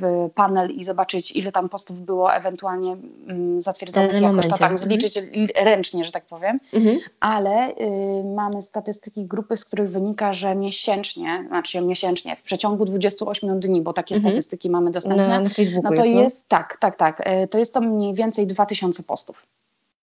w 0.00 0.30
panel 0.34 0.70
i 0.70 0.84
zobaczyć, 0.84 1.32
ile 1.32 1.52
tam 1.52 1.68
postów 1.68 2.04
było 2.04 2.34
ewentualnie 2.34 2.96
mm, 3.26 3.60
zatwierdzonych, 3.60 4.22
jakoś 4.22 4.48
to 4.48 4.58
tam 4.58 4.78
zliczyć 4.78 5.16
mhm. 5.16 5.48
ręcznie, 5.64 6.04
że 6.04 6.12
tak 6.12 6.24
powiem. 6.24 6.60
Mhm. 6.72 6.98
Ale 7.20 7.70
y, 7.70 7.74
mamy 8.24 8.62
statystyki 8.62 9.26
grupy, 9.26 9.56
z 9.56 9.64
których 9.64 9.90
wynika, 9.90 10.32
że 10.32 10.54
miesięcznie, 10.54 11.44
znaczy 11.48 11.80
miesięcznie, 11.80 12.36
w 12.36 12.42
przeciągu 12.42 12.84
28 12.84 13.60
dni, 13.60 13.82
bo 13.82 13.92
takie 13.92 14.14
mhm. 14.14 14.34
statystyki 14.34 14.70
mamy 14.70 14.90
dostępne, 14.90 15.28
na, 15.28 15.40
na 15.40 15.48
Facebooku 15.48 15.90
no 15.90 15.96
to 15.96 16.04
jest, 16.04 16.14
no? 16.14 16.22
jest 16.22 16.48
tak, 16.48 16.76
tak, 16.80 16.96
tak. 16.96 17.22
E, 17.24 17.48
to 17.48 17.59
jest 17.60 17.74
to 17.74 17.80
mniej 17.80 18.14
więcej 18.14 18.46
2000 18.46 19.02
postów. 19.02 19.46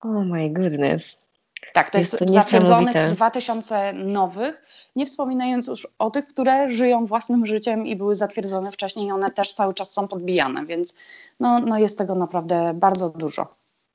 Oh 0.02 0.24
my 0.24 0.50
goodness. 0.50 1.28
Tak, 1.74 1.90
to 1.90 1.98
jest, 1.98 2.14
jest 2.14 2.26
to 2.26 2.32
zatwierdzonych 2.32 3.08
2000 3.10 3.94
nowych, 3.94 4.62
nie 4.96 5.06
wspominając 5.06 5.68
już 5.68 5.88
o 6.00 6.12
tych, 6.12 6.28
które 6.28 6.70
żyją 6.70 7.06
własnym 7.06 7.46
życiem 7.46 7.88
i 7.88 7.96
były 7.96 8.16
zatwierdzone 8.16 8.72
wcześniej, 8.72 9.12
one 9.12 9.32
też 9.32 9.54
cały 9.54 9.74
czas 9.74 9.94
są 9.94 10.08
podbijane, 10.08 10.66
więc 10.66 10.96
no, 11.40 11.60
no 11.60 11.80
jest 11.80 11.98
tego 11.98 12.16
naprawdę 12.16 12.74
bardzo 12.76 13.10
dużo. 13.10 13.48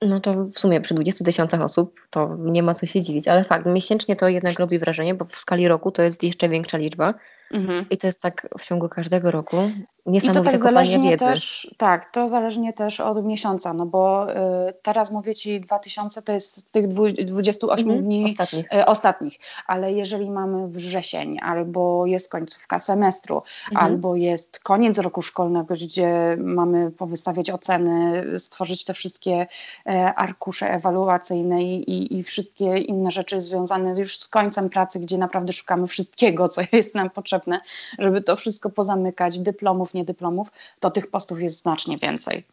No 0.02 0.21
to 0.21 0.45
w 0.45 0.59
sumie 0.59 0.81
przy 0.81 0.95
20 0.95 1.25
tysiącach 1.25 1.61
osób 1.61 2.00
to 2.11 2.37
nie 2.38 2.62
ma 2.62 2.75
co 2.75 2.87
się 2.87 3.00
dziwić, 3.00 3.28
ale 3.28 3.45
fakt, 3.45 3.66
miesięcznie 3.66 4.16
to 4.16 4.28
jednak 4.28 4.59
robi 4.59 4.78
wrażenie, 4.78 5.14
bo 5.14 5.25
w 5.25 5.37
skali 5.37 5.69
roku 5.69 5.90
to 5.90 6.02
jest 6.02 6.23
jeszcze 6.23 6.49
większa 6.49 6.78
liczba. 6.78 7.14
Mhm. 7.50 7.87
I 7.90 7.99
to 7.99 8.07
jest 8.07 8.21
tak 8.21 8.49
w 8.59 8.64
ciągu 8.64 8.88
każdego 8.88 9.31
roku. 9.31 9.57
Niesamowite 10.06 10.40
I 10.40 10.44
to 10.44 10.50
tak 10.50 10.62
zależnie 10.62 11.11
wiedzy. 11.11 11.25
też, 11.25 11.71
tak, 11.76 12.12
to 12.12 12.28
zależnie 12.28 12.73
też 12.73 13.00
od 13.00 13.25
miesiąca, 13.25 13.75
no 13.75 13.87
bo 13.87 14.32
y, 14.32 14.35
teraz 14.82 15.12
mówię 15.12 15.35
Ci 15.35 15.61
2000 15.61 16.23
to 16.23 16.32
jest 16.32 16.56
z 16.56 16.71
tych 16.71 16.88
28 17.25 17.85
mhm, 17.85 18.04
dni 18.04 18.25
ostatnich. 18.25 18.66
Y, 18.73 18.87
ostatnich, 18.87 19.38
ale 19.66 19.92
jeżeli 19.92 20.30
mamy 20.30 20.68
wrzesień, 20.68 21.38
albo 21.42 22.06
jest 22.06 22.30
końcówka 22.30 22.78
semestru, 22.78 23.42
mhm. 23.71 23.87
albo 23.87 24.16
jest 24.16 24.61
koniec 24.61 24.99
roku 24.99 25.23
szkolnego, 25.23 25.75
gdzie 25.75 26.37
mamy 26.40 26.90
powystawiać 26.90 27.50
oceny, 27.50 28.25
stworzyć 28.38 28.85
te 28.85 28.94
wszystkie 28.94 29.42
y, 29.42 29.90
arkusze 30.16 30.71
ewaluacyjne 30.71 31.62
i, 31.62 32.18
i 32.18 32.23
wszystkie 32.23 32.78
inne 32.78 33.11
rzeczy 33.11 33.40
związane 33.40 33.99
już 33.99 34.18
z 34.18 34.28
końcem 34.28 34.71
pracy, 34.71 35.00
gdzie 35.00 35.18
naprawdę 35.18 35.52
szukamy 35.52 35.87
wszystkiego, 35.87 36.49
co 36.49 36.61
jest 36.73 36.94
nam 36.94 37.11
potrzebne, 37.11 37.61
żeby 37.99 38.23
to 38.23 38.37
wszystko 38.37 38.71
pozamykać, 38.71 39.40
dyplomów, 39.40 39.91
nie 39.94 40.04
dyplomów, 40.04 40.49
to 40.80 40.90
tych 40.90 41.11
postów 41.11 41.42
jest 41.42 41.58
znacznie 41.58 41.96
więcej. 41.96 42.46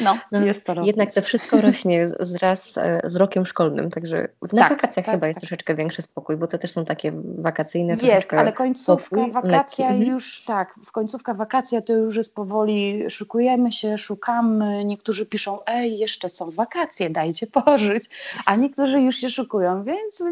No, 0.00 0.18
no 0.32 0.40
jest 0.40 0.66
to 0.66 0.74
Jednak 0.84 1.14
to 1.14 1.22
wszystko 1.22 1.60
rośnie 1.60 2.08
z, 2.08 2.36
raz 2.36 2.78
e, 2.78 3.00
z 3.04 3.16
rokiem 3.16 3.46
szkolnym, 3.46 3.90
także 3.90 4.28
na 4.52 4.62
tak, 4.62 4.70
wakacjach 4.70 5.06
tak, 5.06 5.14
chyba 5.14 5.20
tak. 5.20 5.28
jest 5.28 5.40
troszeczkę 5.40 5.74
większy 5.74 6.02
spokój, 6.02 6.36
bo 6.36 6.46
to 6.46 6.58
też 6.58 6.70
są 6.72 6.84
takie 6.84 7.12
wakacyjne 7.38 7.96
Jest, 8.02 8.34
ale 8.34 8.52
końcówka, 8.52 9.06
spokój, 9.06 9.32
wakacja 9.32 9.86
lekki. 9.86 9.98
Mhm. 9.98 10.12
już, 10.14 10.44
tak, 10.44 10.74
w 10.84 10.92
końcówka 10.92 11.34
wakacja 11.34 11.82
to 11.82 11.92
już 11.92 12.16
jest 12.16 12.34
powoli, 12.34 13.04
szykujemy 13.08 13.72
się, 13.72 13.98
szukamy, 13.98 14.84
niektórzy 14.84 15.26
piszą, 15.26 15.58
ej, 15.66 15.98
jeszcze 15.98 16.28
są 16.28 16.50
wakacje, 16.50 17.10
dajcie 17.10 17.46
pożyć, 17.46 18.04
a 18.46 18.56
niektórzy 18.56 19.00
już 19.00 19.16
się 19.16 19.30
szukują, 19.30 19.84
więc 19.84 20.22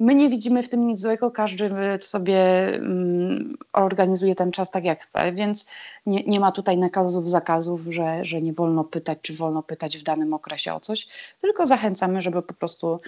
my 0.00 0.14
nie 0.14 0.28
widzimy 0.28 0.62
w 0.62 0.68
tym 0.68 0.86
nic 0.86 1.00
złego, 1.00 1.30
każdy 1.30 1.70
sobie 2.00 2.68
mm, 2.74 3.56
organizuje 3.72 4.34
ten 4.34 4.52
czas 4.52 4.70
tak 4.70 4.84
jak 4.84 5.02
chce, 5.02 5.32
więc 5.32 5.70
nie, 6.06 6.24
nie 6.24 6.40
ma 6.40 6.52
tutaj 6.52 6.78
nakazów, 6.78 7.30
zakazów, 7.30 7.80
że, 7.88 8.24
że 8.24 8.42
nie 8.42 8.52
wolno 8.58 8.84
pytać, 8.84 9.18
czy 9.22 9.36
wolno 9.36 9.62
pytać 9.62 9.98
w 9.98 10.02
danym 10.02 10.34
okresie 10.34 10.74
o 10.74 10.80
coś, 10.80 11.06
tylko 11.40 11.66
zachęcamy, 11.66 12.20
żeby 12.20 12.42
po 12.42 12.54
prostu 12.54 13.00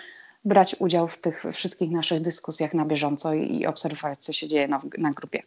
brać 0.45 0.77
udział 0.79 1.07
w 1.07 1.19
tych 1.19 1.45
wszystkich 1.53 1.91
naszych 1.91 2.21
dyskusjach 2.21 2.75
na 2.75 2.85
bieżąco 2.85 3.35
i 3.35 3.67
obserwować, 3.67 4.19
co 4.19 4.33
się 4.33 4.49
dzieje 4.49 4.69
na, 4.69 4.81
na 4.99 5.11
grupie. 5.11 5.43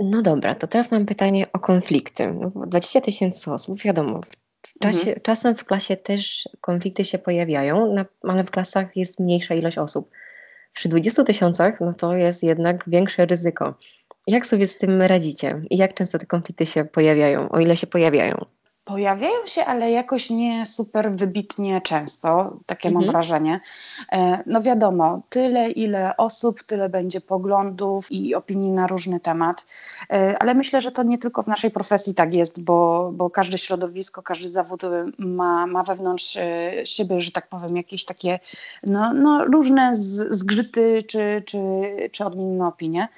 No 0.00 0.22
dobra, 0.22 0.54
to 0.54 0.66
teraz 0.66 0.90
mam 0.90 1.06
pytanie 1.06 1.46
o 1.52 1.58
konflikty. 1.58 2.34
20 2.66 2.98
no, 2.98 3.04
tysięcy 3.04 3.50
osób, 3.50 3.82
wiadomo, 3.82 4.20
czasie, 4.80 4.98
mhm. 4.98 5.20
czasem 5.22 5.54
w 5.54 5.64
klasie 5.64 5.96
też 5.96 6.48
konflikty 6.60 7.04
się 7.04 7.18
pojawiają, 7.18 7.94
ale 8.22 8.44
w 8.44 8.50
klasach 8.50 8.96
jest 8.96 9.20
mniejsza 9.20 9.54
ilość 9.54 9.78
osób. 9.78 10.10
Przy 10.72 10.88
20 10.88 11.24
tysiącach, 11.24 11.80
no 11.80 11.94
to 11.94 12.16
jest 12.16 12.42
jednak 12.42 12.84
większe 12.86 13.26
ryzyko. 13.26 13.74
Jak 14.26 14.46
sobie 14.46 14.66
z 14.66 14.76
tym 14.76 15.02
radzicie 15.02 15.60
i 15.70 15.76
jak 15.76 15.94
często 15.94 16.18
te 16.18 16.26
konflikty 16.26 16.66
się 16.66 16.84
pojawiają, 16.84 17.48
o 17.48 17.60
ile 17.60 17.76
się 17.76 17.86
pojawiają? 17.86 18.44
Pojawiają 18.84 19.46
się, 19.46 19.64
ale 19.64 19.90
jakoś 19.90 20.30
nie 20.30 20.66
super 20.66 21.12
wybitnie 21.12 21.80
często, 21.80 22.56
takie 22.66 22.88
mhm. 22.88 23.04
mam 23.04 23.12
wrażenie. 23.12 23.60
E, 24.12 24.42
no 24.46 24.62
wiadomo, 24.62 25.22
tyle 25.28 25.70
ile 25.70 26.16
osób, 26.16 26.62
tyle 26.62 26.88
będzie 26.88 27.20
poglądów 27.20 28.12
i 28.12 28.34
opinii 28.34 28.70
na 28.70 28.86
różny 28.86 29.20
temat, 29.20 29.66
e, 30.10 30.36
ale 30.40 30.54
myślę, 30.54 30.80
że 30.80 30.92
to 30.92 31.02
nie 31.02 31.18
tylko 31.18 31.42
w 31.42 31.46
naszej 31.46 31.70
profesji 31.70 32.14
tak 32.14 32.34
jest, 32.34 32.62
bo, 32.62 33.10
bo 33.14 33.30
każde 33.30 33.58
środowisko, 33.58 34.22
każdy 34.22 34.48
zawód 34.48 34.82
ma, 35.18 35.66
ma 35.66 35.82
wewnątrz 35.82 36.36
e, 36.36 36.72
siebie, 36.84 37.20
że 37.20 37.30
tak 37.30 37.48
powiem, 37.48 37.76
jakieś 37.76 38.04
takie 38.04 38.38
no, 38.82 39.14
no 39.14 39.44
różne 39.44 39.94
zgrzyty 40.30 41.02
czy, 41.02 41.42
czy, 41.46 41.58
czy 42.12 42.24
odmienne 42.24 42.66
opinie 42.66 43.08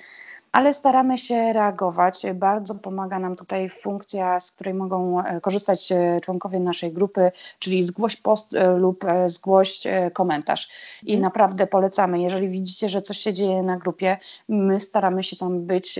ale 0.54 0.74
staramy 0.74 1.18
się 1.18 1.52
reagować. 1.52 2.22
Bardzo 2.34 2.74
pomaga 2.74 3.18
nam 3.18 3.36
tutaj 3.36 3.68
funkcja, 3.68 4.40
z 4.40 4.52
której 4.52 4.74
mogą 4.74 5.20
e, 5.20 5.40
korzystać 5.40 5.92
e, 5.92 6.20
członkowie 6.22 6.60
naszej 6.60 6.92
grupy, 6.92 7.32
czyli 7.58 7.82
zgłoś 7.82 8.16
post 8.16 8.54
e, 8.54 8.72
lub 8.72 9.04
zgłoś 9.26 9.82
komentarz. 10.12 10.68
I 11.02 11.12
mhm. 11.12 11.22
naprawdę 11.22 11.66
polecamy, 11.66 12.20
jeżeli 12.20 12.48
widzicie, 12.48 12.88
że 12.88 13.02
coś 13.02 13.18
się 13.18 13.32
dzieje 13.32 13.62
na 13.62 13.76
grupie, 13.76 14.16
my 14.48 14.80
staramy 14.80 15.24
się 15.24 15.36
tam 15.36 15.66
być 15.66 15.98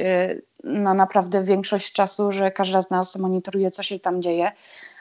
na 0.64 0.94
naprawdę 0.94 1.42
większość 1.42 1.92
czasu, 1.92 2.32
że 2.32 2.50
każda 2.50 2.82
z 2.82 2.90
nas 2.90 3.16
monitoruje, 3.16 3.70
co 3.70 3.82
się 3.82 3.98
tam 4.00 4.22
dzieje, 4.22 4.52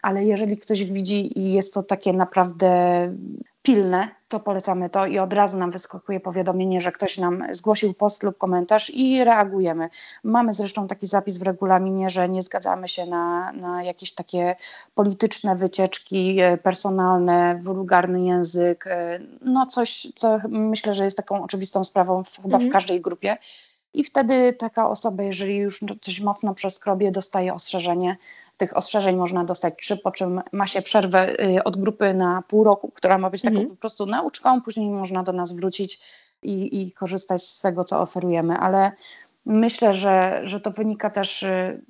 ale 0.02 0.24
jeżeli 0.24 0.58
ktoś 0.58 0.84
widzi 0.84 1.40
i 1.40 1.54
jest 1.54 1.74
to 1.74 1.84
takie 1.84 2.14
naprawdę 2.14 2.70
pilne, 3.64 4.10
to 4.28 4.40
polecamy 4.40 4.90
to 4.90 5.06
i 5.06 5.20
od 5.20 5.34
razu 5.34 5.58
nam 5.58 5.72
wyskakuje 5.72 6.20
powiadomienie, 6.20 6.82
że 6.82 6.92
ktoś 6.92 7.18
nam 7.18 7.44
zgłosił 7.52 7.94
post 7.94 8.24
lub 8.24 8.38
komentarz 8.38 8.90
i 8.90 9.24
reagujemy. 9.24 9.90
Mamy 10.24 10.54
zresztą 10.54 10.88
taki 10.88 11.08
zapis 11.08 11.38
w 11.38 11.42
regulaminie, 11.42 12.10
że 12.10 12.30
nie 12.30 12.42
zgadzamy 12.42 12.88
się 12.88 13.06
na, 13.06 13.52
na 13.52 13.84
jakieś 13.84 14.14
takie 14.14 14.56
polityczne 14.96 15.56
wycieczki, 15.56 16.40
e, 16.40 16.58
personalne, 16.58 17.62
wulgarny 17.64 18.22
język, 18.22 18.88
e, 18.88 19.20
no 19.42 19.66
coś, 19.66 20.08
co 20.16 20.40
myślę, 20.50 20.94
że 20.94 21.04
jest 21.04 21.18
taką 21.18 21.44
oczywistą 21.44 21.84
sprawą 21.84 22.24
w, 22.24 22.36
chyba 22.36 22.56
mhm. 22.56 22.70
w 22.70 22.74
każdej 22.74 23.02
grupie. 23.02 23.38
I 23.94 24.04
wtedy 24.04 24.54
taka 24.54 24.90
osoba, 24.90 25.24
jeżeli 25.24 25.56
już 25.56 25.80
coś 26.02 26.20
mocno 26.20 26.54
przeskrobie, 26.54 27.12
dostaje 27.12 27.54
ostrzeżenie. 27.54 28.18
Tych 28.58 28.78
ostrzeżeń 28.78 29.16
można 29.16 29.44
dostać 29.44 29.74
trzy, 29.78 29.98
po 29.98 30.12
czym 30.12 30.42
ma 30.52 30.68
się 30.68 30.82
przerwę 30.82 31.44
y, 31.58 31.64
od 31.64 31.78
grupy 31.78 32.14
na 32.14 32.44
pół 32.48 32.64
roku, 32.64 32.92
która 32.96 33.18
ma 33.18 33.30
być 33.30 33.42
taką 33.42 33.56
mhm. 33.56 33.70
po 33.70 33.76
prostu 33.76 34.06
nauczką, 34.06 34.62
później 34.62 34.90
można 34.90 35.24
do 35.24 35.34
nas 35.34 35.52
wrócić 35.52 36.00
i, 36.44 36.82
i 36.82 36.92
korzystać 36.92 37.44
z 37.44 37.62
tego, 37.62 37.84
co 37.84 38.02
oferujemy. 38.02 38.58
Ale 38.58 38.92
myślę, 39.46 39.94
że, 39.94 40.42
że 40.44 40.60
to 40.60 40.72
wynika 40.72 41.10
też 41.10 41.44
y, 41.44 41.82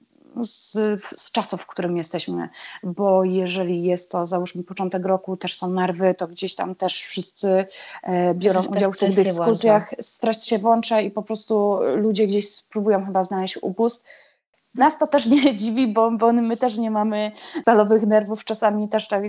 z, 0.41 0.71
z 1.15 1.31
czasów, 1.31 1.61
w 1.61 1.65
którym 1.65 1.97
jesteśmy, 1.97 2.49
bo 2.83 3.23
jeżeli 3.23 3.83
jest 3.83 4.11
to, 4.11 4.25
załóżmy, 4.25 4.63
początek 4.63 5.05
roku, 5.05 5.37
też 5.37 5.57
są 5.57 5.69
nerwy, 5.69 6.15
to 6.17 6.27
gdzieś 6.27 6.55
tam 6.55 6.75
też 6.75 7.01
wszyscy 7.01 7.65
e, 8.03 8.33
biorą 8.33 8.65
udział 8.65 8.91
w 8.91 8.97
tych 8.97 9.13
dyskusjach, 9.13 9.93
stres 10.01 10.45
się 10.45 10.57
włącza 10.57 11.01
i 11.01 11.11
po 11.11 11.23
prostu 11.23 11.79
ludzie 11.95 12.27
gdzieś 12.27 12.49
spróbują 12.49 13.05
chyba 13.05 13.23
znaleźć 13.23 13.57
upust. 13.61 14.05
Nas 14.75 14.97
to 14.97 15.07
też 15.07 15.25
nie 15.25 15.55
dziwi, 15.55 15.87
bo, 15.87 16.11
bo 16.11 16.33
my 16.33 16.57
też 16.57 16.77
nie 16.77 16.91
mamy 16.91 17.31
stalowych 17.61 18.07
nerwów. 18.07 18.45
Czasami 18.45 18.89
też 18.89 19.07
tak 19.07 19.23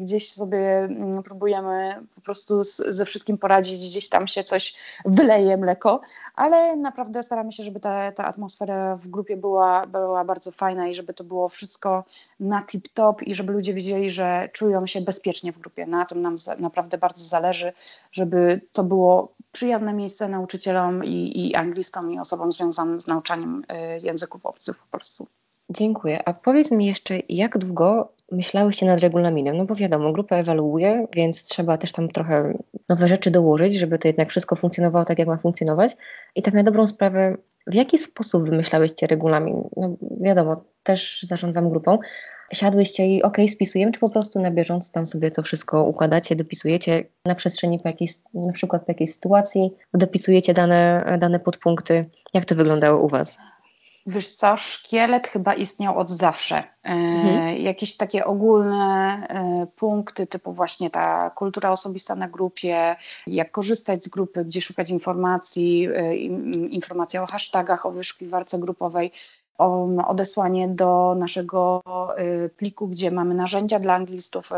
gdzieś 0.00 0.32
sobie 0.32 0.78
mm, 0.78 1.22
próbujemy 1.22 1.94
po 2.14 2.20
prostu 2.20 2.64
ze 2.88 3.04
wszystkim 3.04 3.38
poradzić, 3.38 3.88
gdzieś 3.88 4.08
tam 4.08 4.26
się 4.26 4.42
coś 4.42 4.74
wyleje 5.04 5.56
mleko, 5.56 6.00
ale 6.34 6.76
naprawdę 6.76 7.22
staramy 7.22 7.52
się, 7.52 7.62
żeby 7.62 7.80
ta, 7.80 8.12
ta 8.12 8.24
atmosfera 8.24 8.96
w 8.96 9.08
grupie 9.08 9.36
była, 9.36 9.86
była 9.86 10.24
bardzo 10.24 10.50
fajna 10.50 10.88
i 10.88 10.94
żeby 10.94 11.14
to 11.14 11.24
było 11.24 11.48
wszystko 11.48 12.04
na 12.40 12.62
tip-top 12.62 13.22
i 13.22 13.34
żeby 13.34 13.52
ludzie 13.52 13.74
wiedzieli, 13.74 14.10
że 14.10 14.48
czują 14.52 14.86
się 14.86 15.00
bezpiecznie 15.00 15.52
w 15.52 15.58
grupie. 15.58 15.86
Na 15.86 16.04
tym 16.04 16.22
nam 16.22 16.36
naprawdę 16.58 16.98
bardzo 16.98 17.24
zależy, 17.24 17.72
żeby 18.12 18.60
to 18.72 18.84
było 18.84 19.32
przyjazne 19.52 19.92
miejsce 19.92 20.28
nauczycielom 20.28 21.04
i, 21.04 21.48
i 21.48 21.54
anglistom 21.54 22.12
i 22.12 22.18
osobom 22.18 22.52
związanym 22.52 23.00
z 23.00 23.06
nauczaniem 23.06 23.62
y, 23.96 24.00
języków 24.00 24.46
obcych 24.46 24.89
prostu. 24.90 25.26
Dziękuję. 25.70 26.18
A 26.24 26.34
powiedz 26.34 26.70
mi 26.70 26.86
jeszcze, 26.86 27.18
jak 27.28 27.58
długo 27.58 28.12
myślałyście 28.32 28.86
nad 28.86 29.00
regulaminem? 29.00 29.56
No 29.56 29.64
bo 29.64 29.74
wiadomo, 29.74 30.12
grupa 30.12 30.36
ewaluuje, 30.36 31.06
więc 31.12 31.44
trzeba 31.44 31.78
też 31.78 31.92
tam 31.92 32.08
trochę 32.08 32.58
nowe 32.88 33.08
rzeczy 33.08 33.30
dołożyć, 33.30 33.74
żeby 33.74 33.98
to 33.98 34.08
jednak 34.08 34.30
wszystko 34.30 34.56
funkcjonowało 34.56 35.04
tak, 35.04 35.18
jak 35.18 35.28
ma 35.28 35.36
funkcjonować. 35.36 35.96
I 36.34 36.42
tak 36.42 36.54
na 36.54 36.62
dobrą 36.62 36.86
sprawę, 36.86 37.36
w 37.66 37.74
jaki 37.74 37.98
sposób 37.98 38.50
wymyślałyście 38.50 39.06
regulamin? 39.06 39.68
No 39.76 39.96
wiadomo, 40.20 40.64
też 40.82 41.22
zarządzam 41.22 41.70
grupą. 41.70 41.98
Siadłyście 42.52 43.06
i 43.06 43.22
ok, 43.22 43.36
spisujemy, 43.52 43.92
czy 43.92 44.00
po 44.00 44.10
prostu 44.10 44.40
na 44.40 44.50
bieżąco 44.50 44.92
tam 44.92 45.06
sobie 45.06 45.30
to 45.30 45.42
wszystko 45.42 45.84
układacie, 45.84 46.36
dopisujecie 46.36 47.04
na 47.24 47.34
przestrzeni 47.34 47.78
po 47.78 47.88
jakiejś, 47.88 48.12
na 48.34 48.52
przykład 48.52 48.84
po 48.84 48.90
jakiejś 48.92 49.14
sytuacji, 49.14 49.74
dopisujecie 49.94 50.54
dane, 50.54 51.04
dane 51.18 51.40
podpunkty. 51.40 52.10
Jak 52.34 52.44
to 52.44 52.54
wyglądało 52.54 53.04
u 53.04 53.08
Was? 53.08 53.38
Wiesz 54.06 54.30
co, 54.30 54.56
szkielet 54.56 55.28
chyba 55.28 55.54
istniał 55.54 55.98
od 55.98 56.10
zawsze. 56.10 56.56
E, 56.56 56.90
mhm. 56.90 57.56
Jakieś 57.56 57.96
takie 57.96 58.24
ogólne 58.24 59.26
e, 59.28 59.66
punkty, 59.76 60.26
typu 60.26 60.52
właśnie 60.52 60.90
ta 60.90 61.30
kultura 61.30 61.70
osobista 61.70 62.16
na 62.16 62.28
grupie, 62.28 62.96
jak 63.26 63.50
korzystać 63.50 64.04
z 64.04 64.08
grupy, 64.08 64.44
gdzie 64.44 64.62
szukać 64.62 64.90
informacji, 64.90 65.88
e, 65.96 66.16
informacja 66.70 67.22
o 67.22 67.26
hashtagach, 67.26 67.86
o 67.86 67.92
wyszukiwarce 67.92 68.58
grupowej, 68.58 69.12
odesłanie 70.06 70.68
do 70.68 71.14
naszego 71.18 71.82
y, 72.18 72.48
pliku, 72.48 72.88
gdzie 72.88 73.10
mamy 73.10 73.34
narzędzia 73.34 73.78
dla 73.78 73.94
anglistów 73.94 74.50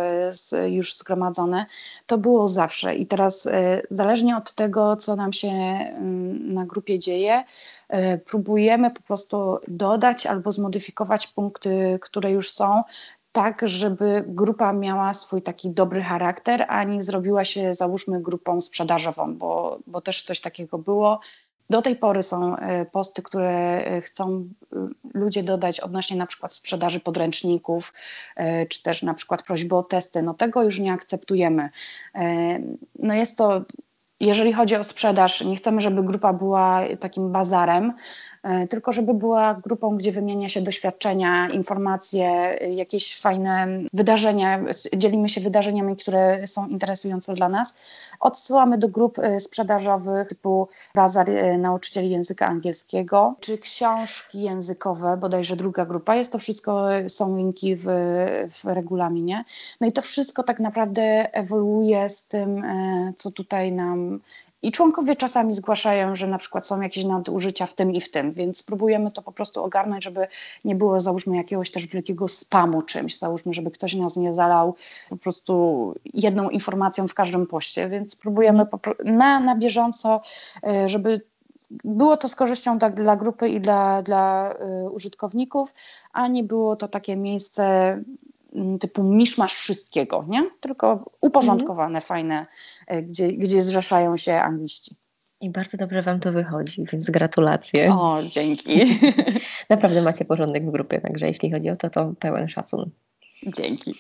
y, 0.53 0.71
już 0.71 0.97
zgromadzone. 0.97 1.67
To 2.07 2.19
było 2.19 2.49
zawsze 2.49 2.95
i 2.95 3.07
teraz 3.07 3.47
y, 3.47 3.51
zależnie 3.91 4.37
od 4.37 4.53
tego, 4.53 4.97
co 4.97 5.17
nam 5.17 5.33
się 5.33 5.53
na 6.41 6.67
grupie 6.67 6.99
dzieje, 6.99 7.45
próbujemy 8.27 8.91
po 8.91 9.03
prostu 9.03 9.59
dodać 9.69 10.27
albo 10.27 10.53
zmodyfikować 10.53 11.27
punkty, 11.27 11.99
które 12.03 12.31
już 12.31 12.53
są, 12.53 12.83
tak, 13.33 13.69
żeby 13.69 14.25
grupa 14.27 14.73
miała 14.73 15.15
swój 15.15 15.43
taki 15.43 15.71
dobry 15.71 16.03
charakter, 16.03 16.67
a 16.69 16.85
nie 16.85 17.03
zrobiła 17.03 17.45
się, 17.45 17.75
załóżmy, 17.75 18.23
grupą 18.23 18.61
sprzedażową, 18.61 19.37
bo, 19.37 19.79
bo 19.87 20.01
też 20.01 20.23
coś 20.23 20.41
takiego 20.41 20.79
było. 20.79 21.21
Do 21.71 21.83
tej 21.83 21.97
pory 21.97 22.23
są 22.23 22.57
e, 22.57 22.85
posty, 22.85 23.23
które 23.23 23.85
e, 23.85 24.01
chcą 24.01 24.49
e, 24.73 24.89
ludzie 25.15 25.43
dodać 25.43 25.81
odnośnie 25.81 26.17
na 26.17 26.27
przykład 26.27 26.53
sprzedaży 26.53 27.01
podręczników, 27.01 27.93
czy 28.69 28.83
też 28.83 29.03
na 29.03 29.15
przykład 29.15 29.43
prośby 29.43 29.77
o 29.77 29.83
testy. 29.83 30.23
No 30.23 30.35
tego 30.35 30.63
już 30.63 30.79
nie 30.79 30.93
akceptujemy. 30.93 31.71
No 32.99 33.15
jest 33.15 33.39
to 33.39 33.63
jeżeli 34.21 34.53
chodzi 34.53 34.77
o 34.77 34.85
sprzedaż, 34.85 35.41
nie 35.41 35.57
chcemy, 35.57 35.81
żeby 35.81 36.03
grupa 36.03 36.33
była 36.33 36.81
takim 37.01 37.33
bazarem, 37.33 37.93
tylko 38.71 38.93
żeby 38.93 39.15
była 39.15 39.55
grupą, 39.55 39.97
gdzie 39.97 40.13
wymienia 40.13 40.49
się 40.49 40.61
doświadczenia, 40.61 41.49
informacje, 41.49 42.25
jakieś 42.75 43.21
fajne 43.21 43.67
wydarzenia, 43.93 44.61
dzielimy 44.97 45.29
się 45.29 45.41
wydarzeniami, 45.41 45.97
które 45.97 46.47
są 46.47 46.69
interesujące 46.69 47.35
dla 47.35 47.49
nas. 47.49 47.75
Odsyłamy 48.21 48.79
do 48.79 48.89
grup 48.89 49.19
e, 49.19 49.41
sprzedażowych 49.41 50.29
typu 50.29 50.69
Bazar 50.95 51.31
e, 51.31 51.59
Nauczycieli 51.59 52.11
Języka 52.11 52.47
Angielskiego, 52.47 53.35
czy 53.41 53.59
książki 53.59 54.43
językowe, 54.43 55.17
bodajże 55.17 55.57
druga 55.57 55.87
grupa. 55.87 56.17
Jest 56.17 56.33
to 56.33 56.39
wszystko, 56.39 56.89
są 57.09 57.37
linki 57.37 57.77
w, 57.77 57.85
w 58.63 58.65
regulaminie. 58.65 59.45
No 59.81 59.87
i 59.87 59.93
to 59.93 60.03
wszystko 60.03 60.43
tak 60.43 60.61
naprawdę 60.61 61.35
ewoluuje 61.35 62.09
z 62.09 62.29
tym, 62.29 62.63
co 63.17 63.31
tutaj 63.31 63.73
nam 63.73 64.21
i 64.63 64.73
członkowie 64.73 65.17
czasami 65.17 65.53
zgłaszają, 65.53 66.17
że 66.17 66.27
na 66.27 66.39
przykład 66.39 66.67
są 66.67 66.81
jakieś 66.81 67.05
nadużycia 67.05 67.67
w 67.67 67.75
tym 67.75 67.93
i 67.93 68.01
w 68.01 68.11
tym, 68.11 68.33
więc 68.33 68.63
próbujemy 68.63 69.11
to 69.11 69.23
po 69.23 69.33
prostu 69.33 69.65
ogarnąć, 69.65 70.05
żeby 70.05 70.27
nie 70.65 70.75
było 70.75 71.01
załóżmy 71.01 71.37
jakiegoś 71.37 71.71
też 71.71 71.87
wielkiego 71.87 72.29
spamu 72.29 72.83
czymś, 72.83 73.19
załóżmy, 73.19 73.55
żeby 73.55 73.71
ktoś 73.71 73.95
nas 73.95 74.17
nie 74.17 74.35
zalał 74.35 74.75
po 75.09 75.17
prostu 75.17 75.95
jedną 76.15 76.51
informacją 76.51 77.09
w 77.09 77.15
każdym 77.15 77.47
poście, 77.47 77.89
więc 77.89 78.17
próbujemy 78.17 78.67
na, 79.05 79.41
na 79.41 79.57
bieżąco, 79.57 80.21
e, 80.67 80.89
żeby 80.89 81.21
było 81.85 82.17
to 82.17 82.29
z 82.29 82.35
korzyścią 82.35 82.79
tak 82.79 82.95
dla 82.95 83.17
grupy 83.17 83.49
i 83.49 83.61
dla, 83.61 84.03
dla 84.03 84.55
y, 84.87 84.91
użytkowników, 84.91 85.73
a 86.13 86.29
nie 86.29 86.45
było 86.45 86.77
to 86.77 86.89
takie 86.89 87.17
miejsce 87.17 87.97
typu 88.81 89.03
miszmasz 89.05 89.55
wszystkiego, 89.55 90.25
nie? 90.29 90.51
Tylko 90.61 91.11
uporządkowane, 91.21 91.99
mhm. 91.99 92.03
fajne, 92.03 92.47
e, 92.87 93.03
gdzie, 93.03 93.33
gdzie 93.33 93.63
zrzeszają 93.63 94.17
się 94.17 94.35
angliści. 94.35 94.97
I 95.41 95.51
bardzo 95.51 95.77
dobrze 95.77 96.03
Wam 96.03 96.21
to 96.21 96.33
wychodzi, 96.33 96.85
więc 96.93 97.11
gratulacje. 97.11 97.93
O, 97.93 98.19
dzięki. 98.29 98.81
Naprawdę 99.71 100.03
macie 100.03 100.25
porządek 100.25 100.67
w 100.67 100.71
grupie, 100.71 101.01
także 101.01 101.27
jeśli 101.27 101.53
chodzi 101.53 101.71
o 101.71 101.77
to, 101.77 101.91
to 101.91 102.13
pełen 102.21 102.49
szacun. 102.49 102.91
Dzięki. 103.47 103.95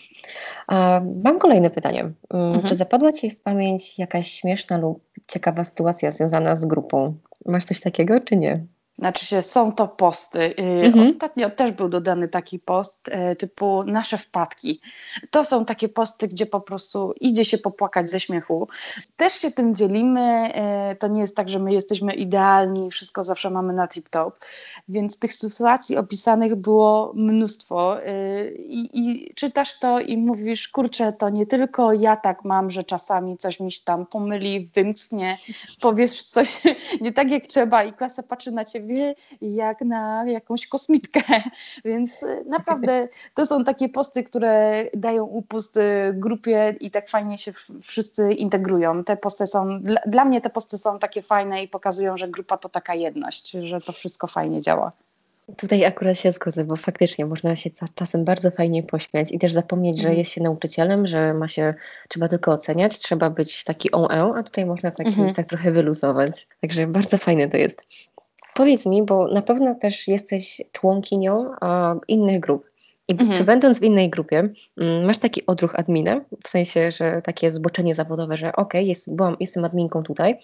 A, 0.67 1.01
mam 1.25 1.39
kolejne 1.39 1.71
pytanie. 1.71 2.01
Mm, 2.01 2.15
mhm. 2.31 2.65
Czy 2.65 2.77
zapadła 2.77 3.13
Ci 3.13 3.31
w 3.31 3.43
pamięć 3.43 3.99
jakaś 3.99 4.33
śmieszna 4.33 4.79
lub 4.79 5.05
ciekawa 5.29 5.65
sytuacja 5.65 6.11
związana 6.11 6.57
z 6.57 6.67
grupą? 6.67 7.19
Masz 7.47 7.65
coś 7.65 7.81
takiego, 7.81 8.21
czy 8.21 8.37
nie? 8.37 8.67
Znaczy 9.03 9.27
się, 9.27 9.43
są 9.43 9.73
to 9.73 9.89
posty. 9.89 10.41
Y, 10.41 10.55
mhm. 10.59 11.11
Ostatnio 11.11 11.51
też 11.51 11.73
był 11.73 11.89
dodany 11.89 12.29
taki 12.29 12.59
post 12.59 13.09
y, 13.09 13.37
typu 13.37 13.85
nasze 13.85 14.19
wpadki. 14.19 14.81
To 15.31 15.45
są 15.45 15.65
takie 15.65 15.89
posty, 15.89 16.29
gdzie 16.29 16.47
po 16.47 16.61
prostu 16.61 17.15
idzie 17.21 17.45
się 17.45 17.59
popłakać 17.59 18.11
ze 18.11 18.21
śmiechu. 18.21 18.69
Też 19.17 19.33
się 19.33 19.51
tym 19.51 19.75
dzielimy. 19.75 20.53
Y, 20.93 20.97
to 20.97 21.09
nie 21.09 21.21
jest 21.21 21.37
tak, 21.37 21.49
że 21.49 21.59
my 21.59 21.73
jesteśmy 21.73 22.15
idealni, 22.15 22.91
wszystko 22.91 23.25
zawsze 23.25 23.51
mamy 23.51 23.73
na 23.73 23.87
tip-top. 23.87 24.31
Więc 24.89 25.19
tych 25.19 25.33
sytuacji 25.33 25.97
opisanych 25.97 26.55
było 26.55 27.13
mnóstwo. 27.15 27.97
I, 28.57 28.91
I 28.93 29.35
czytasz 29.35 29.79
to 29.79 30.01
i 30.01 30.17
mówisz, 30.17 30.69
kurczę, 30.69 31.13
to 31.13 31.31
nie 31.31 31.47
tylko 31.47 31.93
ja 31.93 32.17
tak 32.17 32.45
mam, 32.45 32.71
że 32.71 32.85
czasami 32.85 33.37
coś 33.37 33.61
mi 33.61 33.73
się 33.73 33.81
tam 33.85 34.07
pomyli, 34.07 34.71
wymknie, 34.75 35.39
powiesz 35.81 36.25
coś 36.25 36.61
nie 37.01 37.13
tak 37.13 37.31
jak 37.31 37.47
trzeba 37.47 37.85
i 37.85 37.93
klasa 37.93 38.23
patrzy 38.23 38.51
na 38.51 38.65
ciebie 38.65 38.92
siebie 38.93 39.15
jak 39.41 39.81
na 39.81 40.25
jakąś 40.27 40.67
kosmitkę. 40.67 41.21
Więc 41.85 42.23
y, 42.23 42.45
naprawdę 42.47 43.09
to 43.35 43.47
są 43.47 43.65
takie 43.65 43.89
posty, 43.89 44.25
które 44.25 44.85
dają 44.95 45.25
upust 45.25 45.77
y, 45.77 45.81
grupie 46.15 46.75
i 46.81 46.91
tak 46.91 47.09
fajnie 47.09 47.39
się 47.39 47.53
wszyscy 47.83 48.33
integrują. 48.33 49.05
Te 49.05 49.17
posty 49.17 49.47
są, 49.47 49.83
dla, 49.83 50.01
dla 50.07 50.25
mnie 50.25 50.41
te 50.41 50.51
posty 50.51 50.79
są 50.79 50.99
takie 50.99 51.23
fajne 51.23 51.63
i 51.63 51.69
pokazują, 51.69 52.17
że 52.17 52.29
grupa 52.29 52.59
to 52.59 52.69
taka 52.69 52.95
jedność, 52.95 53.51
że 53.51 53.81
to 53.81 53.93
wszystko 53.93 54.27
fajnie 54.27 54.61
działa. 54.61 54.93
Tutaj 55.57 55.85
akurat 55.85 56.19
się 56.19 56.31
zgodzę, 56.31 56.65
bo 56.65 56.77
faktycznie 56.77 57.27
można 57.27 57.57
się 57.57 57.71
czasem 57.95 58.25
bardzo 58.25 58.51
fajnie 58.51 58.83
pośmiać 58.83 59.33
i 59.33 59.39
też 59.39 59.53
zapomnieć, 59.53 59.97
że 59.97 60.03
mhm. 60.03 60.19
jest 60.19 60.31
się 60.31 60.43
nauczycielem, 60.43 61.07
że 61.07 61.35
ma 61.35 61.49
się, 61.49 61.75
trzeba 62.09 62.29
tylko 62.29 62.53
oceniać, 62.53 62.99
trzeba 62.99 63.31
być 63.31 63.65
taki 63.65 63.91
on 63.93 64.37
a 64.37 64.43
tutaj 64.43 64.67
można 64.67 64.91
taki, 64.91 65.09
mhm. 65.09 65.35
tak 65.35 65.47
trochę 65.47 65.73
wyluzować. 65.73 66.47
Także 66.61 66.87
bardzo 66.87 67.19
fajne 67.19 67.49
to 67.49 67.57
jest. 67.57 67.83
Powiedz 68.55 68.87
mi, 68.87 69.03
bo 69.03 69.29
na 69.29 69.43
pewno 69.43 69.75
też 69.75 70.09
jesteś 70.09 70.63
członkinią 70.73 71.51
a, 71.61 71.95
innych 72.09 72.41
grup. 72.41 72.73
I 73.09 73.13
mhm. 73.13 73.39
czy 73.39 73.45
będąc 73.45 73.81
w 73.81 73.83
innej 73.83 74.11
grupie, 74.11 74.49
mm, 74.79 75.05
masz 75.05 75.19
taki 75.19 75.47
odruch 75.47 75.75
admina, 75.75 76.21
w 76.45 76.49
sensie, 76.49 76.91
że 76.91 77.23
takie 77.23 77.51
zboczenie 77.51 77.95
zawodowe, 77.95 78.37
że 78.37 78.53
ok, 78.53 78.75
jest, 78.75 79.15
byłam, 79.15 79.37
jestem 79.41 79.65
adminką 79.65 80.03
tutaj, 80.03 80.39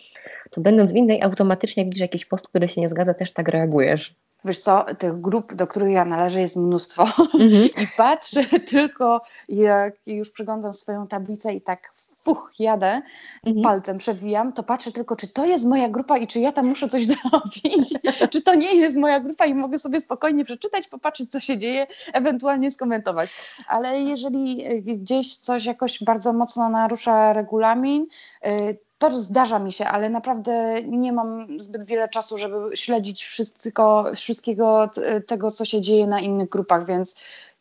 to 0.50 0.60
będąc 0.60 0.92
w 0.92 0.96
innej, 0.96 1.22
automatycznie 1.22 1.82
jak 1.82 1.88
widzisz 1.88 2.00
jakiś 2.00 2.24
post, 2.24 2.48
który 2.48 2.68
się 2.68 2.80
nie 2.80 2.88
zgadza, 2.88 3.14
też 3.14 3.32
tak 3.32 3.48
reagujesz. 3.48 4.14
Wiesz 4.44 4.58
co, 4.58 4.84
tych 4.98 5.20
grup, 5.20 5.54
do 5.54 5.66
których 5.66 5.90
ja 5.90 6.04
należę, 6.04 6.40
jest 6.40 6.56
mnóstwo. 6.56 7.02
Mhm. 7.34 7.64
I 7.82 7.86
patrzę 7.96 8.44
tylko, 8.44 9.22
jak 9.48 9.94
już 10.06 10.30
przyglądam 10.30 10.72
swoją 10.72 11.06
tablicę 11.06 11.54
i 11.54 11.60
tak 11.60 11.92
fuch, 12.28 12.52
jadę, 12.58 13.02
mhm. 13.46 13.62
palcem 13.62 13.98
przewijam, 13.98 14.52
to 14.52 14.62
patrzę 14.62 14.92
tylko, 14.92 15.16
czy 15.16 15.28
to 15.28 15.46
jest 15.46 15.66
moja 15.66 15.88
grupa 15.88 16.18
i 16.18 16.26
czy 16.26 16.40
ja 16.40 16.52
tam 16.52 16.66
muszę 16.66 16.88
coś 16.88 17.06
zrobić, 17.12 17.94
czy 18.30 18.42
to 18.42 18.54
nie 18.54 18.74
jest 18.74 18.96
moja 18.96 19.20
grupa 19.20 19.46
i 19.46 19.54
mogę 19.54 19.78
sobie 19.78 20.00
spokojnie 20.00 20.44
przeczytać, 20.44 20.88
popatrzeć, 20.88 21.30
co 21.30 21.40
się 21.40 21.58
dzieje, 21.58 21.86
ewentualnie 22.12 22.70
skomentować. 22.70 23.30
Ale 23.68 24.00
jeżeli 24.00 24.64
e, 24.64 24.80
gdzieś 24.80 25.36
coś 25.36 25.64
jakoś 25.64 26.04
bardzo 26.04 26.32
mocno 26.32 26.68
narusza 26.68 27.32
regulamin, 27.32 28.06
e, 28.42 28.74
to 28.98 29.18
zdarza 29.18 29.58
mi 29.58 29.72
się, 29.72 29.86
ale 29.86 30.10
naprawdę 30.10 30.82
nie 30.82 31.12
mam 31.12 31.60
zbyt 31.60 31.86
wiele 31.86 32.08
czasu, 32.08 32.38
żeby 32.38 32.76
śledzić 32.76 33.24
wszystko, 33.24 34.04
wszystkiego 34.14 34.90
tego, 35.26 35.50
co 35.50 35.64
się 35.64 35.80
dzieje 35.80 36.06
na 36.06 36.20
innych 36.20 36.48
grupach, 36.48 36.86
więc 36.86 37.16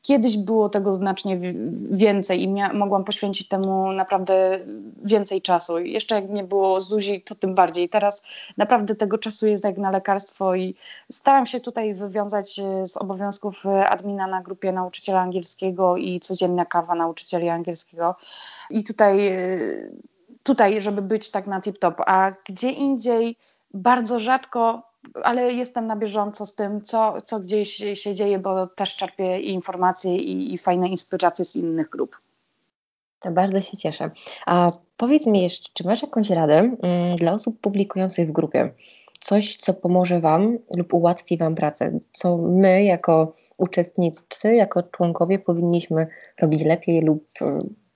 Kiedyś 0.07 0.37
było 0.37 0.69
tego 0.69 0.93
znacznie 0.93 1.39
więcej 1.91 2.43
i 2.43 2.53
mogłam 2.73 3.03
poświęcić 3.03 3.47
temu 3.47 3.91
naprawdę 3.91 4.59
więcej 5.03 5.41
czasu. 5.41 5.79
Jeszcze 5.79 6.15
jak 6.15 6.29
nie 6.29 6.43
było 6.43 6.81
Zuzi, 6.81 7.21
to 7.21 7.35
tym 7.35 7.55
bardziej. 7.55 7.89
Teraz 7.89 8.23
naprawdę 8.57 8.95
tego 8.95 9.17
czasu 9.17 9.47
jest 9.47 9.63
jak 9.63 9.77
na 9.77 9.91
lekarstwo 9.91 10.55
i 10.55 10.75
staram 11.11 11.47
się 11.47 11.59
tutaj 11.59 11.93
wywiązać 11.93 12.59
e, 12.59 12.85
z 12.85 12.97
obowiązków 12.97 13.65
e, 13.65 13.89
admina 13.89 14.27
na 14.27 14.41
grupie 14.41 14.71
nauczyciela 14.71 15.21
angielskiego 15.21 15.97
i 15.97 16.19
codzienna 16.19 16.65
kawa 16.65 16.95
nauczycieli 16.95 17.49
angielskiego. 17.49 18.15
I 18.69 18.83
tutaj, 18.83 19.27
e, 19.27 19.57
tutaj 20.43 20.81
żeby 20.81 21.01
być 21.01 21.31
tak 21.31 21.47
na 21.47 21.59
tip-top, 21.59 21.93
a 22.05 22.31
gdzie 22.45 22.69
indziej 22.69 23.37
bardzo 23.73 24.19
rzadko 24.19 24.81
ale 25.23 25.53
jestem 25.53 25.87
na 25.87 25.95
bieżąco 25.95 26.45
z 26.45 26.55
tym, 26.55 26.81
co, 26.81 27.21
co 27.21 27.39
gdzieś 27.39 27.83
się 27.93 28.13
dzieje, 28.13 28.39
bo 28.39 28.67
też 28.67 28.95
czerpię 28.95 29.39
informacje 29.39 30.17
i, 30.17 30.53
i 30.53 30.57
fajne 30.57 30.87
inspiracje 30.87 31.45
z 31.45 31.55
innych 31.55 31.89
grup. 31.89 32.21
To 33.19 33.31
bardzo 33.31 33.59
się 33.59 33.77
cieszę. 33.77 34.11
A 34.45 34.71
powiedz 34.97 35.25
mi 35.27 35.43
jeszcze, 35.43 35.69
czy 35.73 35.87
masz 35.87 36.01
jakąś 36.01 36.29
radę 36.29 36.57
mm, 36.57 37.15
dla 37.15 37.33
osób 37.33 37.59
publikujących 37.61 38.29
w 38.29 38.31
grupie? 38.31 38.73
Coś, 39.21 39.57
co 39.57 39.73
pomoże 39.73 40.19
Wam 40.19 40.57
lub 40.75 40.93
ułatwi 40.93 41.37
Wam 41.37 41.55
pracę, 41.55 41.99
co 42.11 42.37
my 42.37 42.83
jako 42.83 43.33
uczestnicy, 43.57 44.55
jako 44.55 44.83
członkowie 44.83 45.39
powinniśmy 45.39 46.07
robić 46.41 46.63
lepiej 46.63 47.01
lub 47.01 47.23
y, 47.41 47.45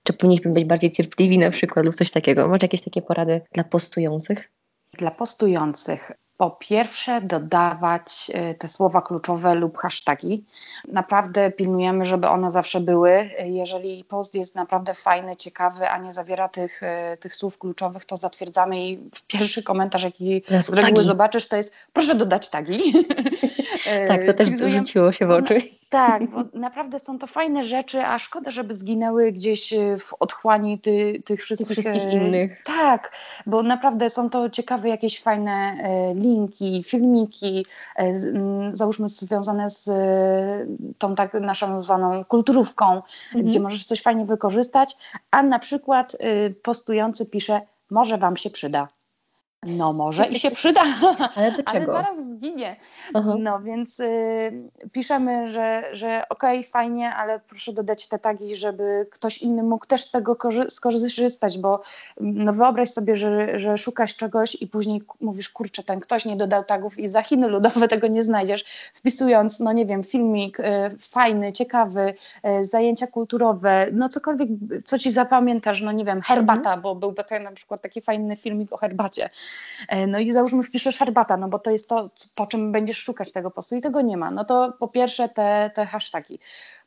czy 0.04 0.13
powinniśmy 0.13 0.52
być 0.52 0.65
bardziej 0.65 0.91
cierpliwi 0.91 1.38
na 1.38 1.52
przykład 1.52 1.86
lub 1.86 1.95
coś 1.95 2.12
takiego? 2.12 2.47
Masz 2.47 2.62
jakieś 2.62 2.82
takie 2.82 3.02
porady 3.02 3.41
dla 3.54 3.63
postujących? 3.63 4.52
Dla 4.97 5.12
postujących 5.12 6.12
po 6.42 6.52
pierwsze 6.52 7.22
dodawać 7.22 8.32
y, 8.52 8.56
te 8.56 8.68
słowa 8.68 9.02
kluczowe 9.02 9.56
lub 9.56 9.78
hasztagi. 9.78 10.44
Naprawdę 10.88 11.52
pilnujemy, 11.52 12.06
żeby 12.06 12.28
one 12.28 12.52
zawsze 12.52 12.80
były. 12.80 13.30
Jeżeli 13.46 14.04
post 14.04 14.36
jest 14.36 14.56
naprawdę 14.56 14.94
fajny, 14.94 15.36
ciekawy, 15.36 15.90
a 15.90 15.98
nie 15.98 16.14
zawiera 16.14 16.50
tych, 16.50 16.84
y, 16.84 17.18
tych 17.18 17.36
słów 17.36 17.58
kluczowych, 17.58 18.06
to 18.06 18.18
zatwierdzamy 18.18 18.88
i 18.88 19.00
pierwszy 19.28 19.64
komentarz, 19.64 20.04
jaki 20.04 20.44
z 20.62 20.70
reguły 20.70 21.04
zobaczysz, 21.04 21.48
to 21.48 21.58
jest 21.58 21.88
proszę 21.94 22.16
dodać 22.16 22.50
tagi. 22.50 22.94
tak, 24.08 24.26
to 24.26 24.34
też 24.34 24.50
rzuciło 24.50 25.12
się 25.12 25.28
w 25.28 25.32
oczy. 25.32 25.62
Tak, 25.92 26.30
bo 26.30 26.44
naprawdę 26.60 27.00
są 27.00 27.20
to 27.20 27.28
fajne 27.28 27.64
rzeczy, 27.64 28.06
a 28.06 28.20
szkoda, 28.20 28.52
żeby 28.52 28.76
zginęły 28.76 29.32
gdzieś 29.32 29.74
e, 29.74 29.98
w 30.00 30.14
otchłani 30.20 30.80
ty, 30.80 31.22
tych 31.26 31.44
wszystkich, 31.44 31.68
tych 31.68 31.78
wszystkich 31.78 32.14
innych. 32.14 32.64
Tak, 32.64 33.12
bo 33.46 33.64
naprawdę 33.64 34.10
są 34.10 34.30
to 34.30 34.50
ciekawe 34.50 34.90
jakieś 34.90 35.22
fajne 35.22 35.52
e, 35.52 36.14
linki, 36.14 36.84
filmiki, 36.84 37.66
e, 37.96 38.14
załóżmy 38.74 39.10
związane 39.10 39.70
z 39.70 39.90
tą 40.98 41.16
tak 41.16 41.34
naszą 41.34 41.82
zwaną 41.82 42.26
kulturówką, 42.26 42.86
mhm. 42.96 43.46
gdzie 43.46 43.60
możesz 43.60 43.86
coś 43.86 44.02
fajnie 44.02 44.26
wykorzystać, 44.26 44.98
a 45.32 45.44
na 45.44 45.60
przykład 45.60 46.18
postujący 46.64 47.26
pisze, 47.26 47.62
może 47.90 48.18
Wam 48.18 48.38
się 48.38 48.50
przyda. 48.50 48.88
No 49.65 49.93
może 49.93 50.28
i 50.28 50.39
się 50.39 50.52
przyda, 50.62 50.82
ale, 51.36 51.52
do 51.52 51.63
czego? 51.63 51.69
ale 51.69 51.86
zaraz 51.86 52.30
zginie. 52.30 52.76
Aha. 53.13 53.36
No 53.39 53.60
więc 53.60 54.00
y, 54.00 54.69
piszemy, 54.91 55.47
że, 55.47 55.84
że 55.91 56.24
okej, 56.30 56.60
okay, 56.60 56.71
fajnie, 56.71 57.15
ale 57.15 57.39
proszę 57.39 57.74
dodać 57.74 58.08
te 58.08 58.19
tagi, 58.19 58.56
żeby 58.56 59.08
ktoś 59.12 59.38
inny 59.38 59.63
mógł 59.63 59.86
też 59.86 60.04
z 60.04 60.12
tego 60.12 60.38
skorzystać, 60.69 61.58
bo 61.58 61.82
no 62.21 62.54
wyobraź 62.54 62.89
sobie, 62.89 63.15
że, 63.15 63.60
że 63.60 63.78
szukasz 63.78 64.15
czegoś 64.15 64.62
i 64.62 64.67
później 64.67 65.04
mówisz, 65.21 65.50
kurczę, 65.50 65.84
ten 65.84 66.00
ktoś 66.00 66.26
nie 66.26 66.36
dodał 66.36 66.63
tagów 66.63 67.00
i 67.00 67.08
za 67.08 67.24
Chiny 67.24 67.47
ludowe 67.47 67.88
tego 67.88 68.08
nie 68.08 68.24
znajdziesz, 68.24 68.63
wpisując, 68.93 69.60
no 69.60 69.74
nie 69.74 69.86
wiem, 69.86 70.04
filmik 70.04 70.60
y, 70.60 70.63
fajny, 71.00 71.52
ciekawy, 71.52 72.13
y, 72.60 72.65
zajęcia 72.65 73.08
kulturowe, 73.08 73.88
no 73.91 74.10
cokolwiek, 74.10 74.50
co 74.86 75.00
ci 75.00 75.12
zapamiętasz, 75.12 75.82
no 75.82 75.91
nie 75.91 76.06
wiem, 76.06 76.21
herbata, 76.21 76.60
mhm. 76.60 76.82
bo 76.82 76.95
byłby 76.95 77.24
to 77.24 77.39
na 77.39 77.52
przykład 77.52 77.82
taki 77.82 78.02
fajny 78.02 78.38
filmik 78.38 78.74
o 78.74 78.78
herbacie. 78.78 79.30
E, 79.88 80.08
no 80.08 80.20
i 80.20 80.32
załóżmy 80.32 80.64
wpiszę 80.64 80.92
herbata, 80.92 81.38
no 81.38 81.48
bo 81.48 81.60
to 81.60 81.72
jest 81.72 81.90
to, 81.90 82.10
po 82.36 82.46
czym 82.46 82.72
będziesz 82.72 82.98
szukać 82.98 83.32
tego 83.32 83.52
postu 83.52 83.76
i 83.76 83.82
tego 83.82 84.02
nie 84.02 84.18
ma. 84.18 84.32
No 84.32 84.46
to 84.46 84.74
po 84.80 84.88
pierwsze 84.88 85.30
te, 85.30 85.72
te 85.76 85.86
hasztagi. 85.86 86.40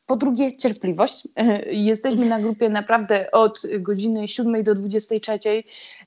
Po 0.07 0.16
drugie, 0.16 0.57
cierpliwość. 0.57 1.29
E, 1.37 1.72
jesteśmy 1.72 2.27
na 2.27 2.40
grupie 2.40 2.68
naprawdę 2.68 3.31
od 3.31 3.62
godziny 3.79 4.29
7 4.29 4.62
do 4.62 4.74
23 4.74 5.38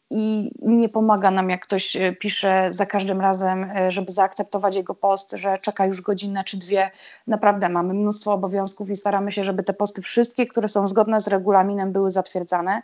i 0.10 0.52
nie 0.62 0.90
pomaga 0.90 1.32
nam, 1.32 1.50
jak 1.50 1.66
ktoś 1.66 1.96
e, 1.96 2.14
pisze 2.14 2.68
za 2.70 2.86
każdym 2.86 3.22
razem, 3.22 3.72
żeby 3.88 4.12
zaakceptować 4.12 4.76
jego 4.76 4.96
post, 4.96 5.32
że 5.32 5.58
czeka 5.62 5.86
już 5.86 6.02
godzinę 6.02 6.44
czy 6.44 6.58
dwie. 6.58 6.92
Naprawdę 7.28 7.70
mamy 7.70 7.94
mnóstwo 7.94 8.34
obowiązków 8.34 8.90
i 8.90 8.96
staramy 8.96 9.32
się, 9.32 9.44
żeby 9.44 9.64
te 9.64 9.74
posty 9.74 10.02
wszystkie, 10.02 10.48
które 10.48 10.68
są 10.68 10.88
zgodne 10.88 11.22
z 11.22 11.28
regulaminem, 11.28 11.92
były 11.92 12.12
zatwierdzane. 12.12 12.82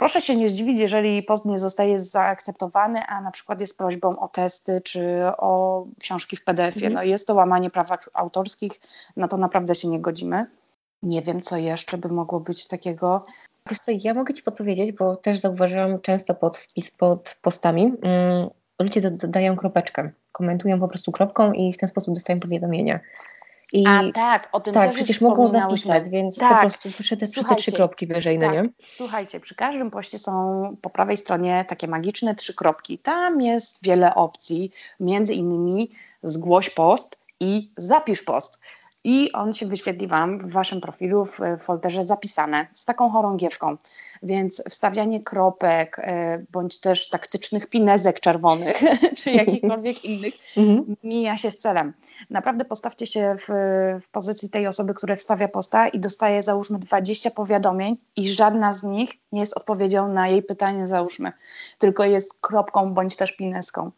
Proszę 0.00 0.20
się 0.20 0.36
nie 0.36 0.48
zdziwić, 0.48 0.78
jeżeli 0.78 1.22
post 1.22 1.44
nie 1.44 1.58
zostaje 1.58 1.98
zaakceptowany, 1.98 3.00
a 3.08 3.20
na 3.20 3.30
przykład 3.30 3.60
jest 3.60 3.78
prośbą 3.78 4.18
o 4.18 4.28
testy 4.28 4.80
czy 4.84 5.22
o 5.36 5.84
książki 5.98 6.36
w 6.36 6.44
PDF-ie. 6.44 6.86
Mhm. 6.86 6.92
No 6.92 7.02
jest 7.02 7.26
to 7.26 7.34
łamanie 7.34 7.70
praw 7.70 7.90
autorskich, 8.14 8.72
na 9.16 9.28
to 9.28 9.36
naprawdę 9.36 9.74
się 9.74 9.88
nie 9.88 10.00
godzimy. 10.00 10.46
Nie 11.02 11.22
wiem, 11.22 11.40
co 11.40 11.56
jeszcze 11.56 11.98
by 11.98 12.08
mogło 12.08 12.40
być 12.40 12.66
takiego. 12.66 13.26
Wiesz 13.70 13.80
co, 13.80 13.92
ja 14.04 14.14
mogę 14.14 14.34
Ci 14.34 14.42
podpowiedzieć, 14.42 14.92
bo 14.92 15.16
też 15.16 15.38
zauważyłam 15.38 16.00
często 16.00 16.34
pod 16.34 16.56
wpis 16.56 16.90
pod 16.90 17.36
postami, 17.42 17.82
mm, 18.02 18.48
ludzie 18.78 19.10
dodają 19.10 19.56
kropeczkę, 19.56 20.10
komentują 20.32 20.80
po 20.80 20.88
prostu 20.88 21.12
kropką 21.12 21.52
i 21.52 21.72
w 21.72 21.78
ten 21.78 21.88
sposób 21.88 22.14
dostają 22.14 22.40
powiadomienia. 22.40 23.00
I 23.72 23.84
A 23.86 24.12
tak, 24.14 24.48
o 24.52 24.60
tym 24.60 24.74
tak, 24.74 24.86
też 24.86 24.94
przecież 24.94 25.20
mogą 25.20 25.48
zapisać, 25.48 26.08
więc 26.08 26.36
tak. 26.36 26.62
po 26.62 26.68
prostu 26.70 26.98
piszę 26.98 27.16
te, 27.16 27.28
te 27.28 27.56
trzy 27.56 27.72
kropki 27.72 28.06
wyżej, 28.06 28.38
no 28.38 28.46
tak. 28.46 28.54
nie? 28.54 28.62
Słuchajcie, 28.82 29.40
przy 29.40 29.54
każdym 29.54 29.90
poście 29.90 30.18
są 30.18 30.76
po 30.82 30.90
prawej 30.90 31.16
stronie 31.16 31.64
takie 31.68 31.88
magiczne 31.88 32.34
trzy 32.34 32.54
kropki. 32.54 32.98
Tam 32.98 33.40
jest 33.40 33.84
wiele 33.84 34.14
opcji, 34.14 34.72
między 35.00 35.34
innymi 35.34 35.90
zgłoś 36.22 36.70
post 36.70 37.18
i 37.40 37.70
zapisz 37.76 38.22
post 38.22 38.60
i 39.04 39.32
on 39.32 39.52
się 39.52 39.66
wyświetli 39.66 40.06
Wam 40.06 40.38
w 40.38 40.52
Waszym 40.52 40.80
profilu 40.80 41.24
w 41.24 41.38
folderze 41.62 42.04
zapisane 42.04 42.66
z 42.74 42.84
taką 42.84 43.10
chorągiewką. 43.10 43.76
Więc 44.22 44.62
wstawianie 44.70 45.22
kropek 45.22 45.98
e, 45.98 46.44
bądź 46.52 46.80
też 46.80 47.08
taktycznych 47.08 47.66
pinezek 47.66 48.20
czerwonych 48.20 48.80
czy 49.18 49.30
jakichkolwiek 49.30 50.04
innych 50.10 50.34
mhm. 50.56 50.96
mija 51.04 51.36
się 51.36 51.50
z 51.50 51.58
celem. 51.58 51.92
Naprawdę 52.30 52.64
postawcie 52.64 53.06
się 53.06 53.36
w, 53.38 53.48
w 54.02 54.08
pozycji 54.08 54.50
tej 54.50 54.66
osoby, 54.66 54.94
która 54.94 55.16
wstawia 55.16 55.48
posta 55.48 55.88
i 55.88 56.00
dostaje 56.00 56.42
załóżmy 56.42 56.78
20 56.78 57.30
powiadomień 57.30 57.96
i 58.16 58.32
żadna 58.32 58.72
z 58.72 58.82
nich 58.82 59.10
nie 59.32 59.40
jest 59.40 59.56
odpowiedzią 59.56 60.08
na 60.08 60.28
jej 60.28 60.42
pytanie 60.42 60.88
załóżmy, 60.88 61.32
tylko 61.78 62.04
jest 62.04 62.34
kropką 62.40 62.94
bądź 62.94 63.16
też 63.16 63.32
pineską. 63.32 63.90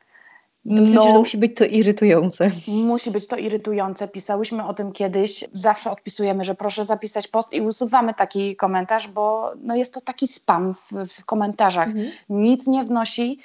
No, 0.65 1.19
musi 1.19 1.39
być 1.39 1.57
to 1.57 1.65
irytujące. 1.65 2.51
Musi 2.69 3.11
być 3.11 3.27
to 3.27 3.37
irytujące. 3.37 4.09
Pisałyśmy 4.09 4.67
o 4.67 4.75
tym 4.75 4.93
kiedyś. 4.93 5.45
Zawsze 5.53 5.91
odpisujemy, 5.91 6.45
że 6.45 6.55
proszę 6.55 6.85
zapisać 6.85 7.29
post 7.29 7.53
i 7.53 7.61
usuwamy 7.61 8.15
taki 8.15 8.57
komentarz, 8.57 9.09
bo 9.09 9.53
no 9.63 9.77
jest 9.77 9.95
to 9.95 10.01
taki 10.01 10.29
spam 10.29 10.75
w, 10.75 11.09
w 11.09 11.25
komentarzach. 11.25 11.89
Mhm. 11.89 12.07
Nic 12.29 12.67
nie 12.67 12.85
wnosi. 12.85 13.39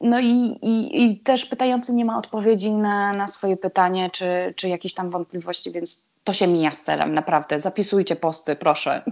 No 0.00 0.20
i, 0.20 0.58
i, 0.62 1.04
i, 1.04 1.20
też 1.20 1.46
pytający 1.46 1.94
nie 1.94 2.04
ma 2.04 2.18
odpowiedzi 2.18 2.72
na, 2.72 3.12
na 3.12 3.26
swoje 3.26 3.56
pytanie, 3.56 4.10
czy, 4.10 4.54
czy 4.56 4.68
jakieś 4.68 4.94
tam 4.94 5.10
wątpliwości, 5.10 5.72
więc 5.72 6.08
to 6.24 6.32
się 6.32 6.46
mija 6.46 6.72
z 6.72 6.80
celem, 6.80 7.14
naprawdę. 7.14 7.60
Zapisujcie 7.60 8.16
posty, 8.16 8.56
proszę. 8.56 9.02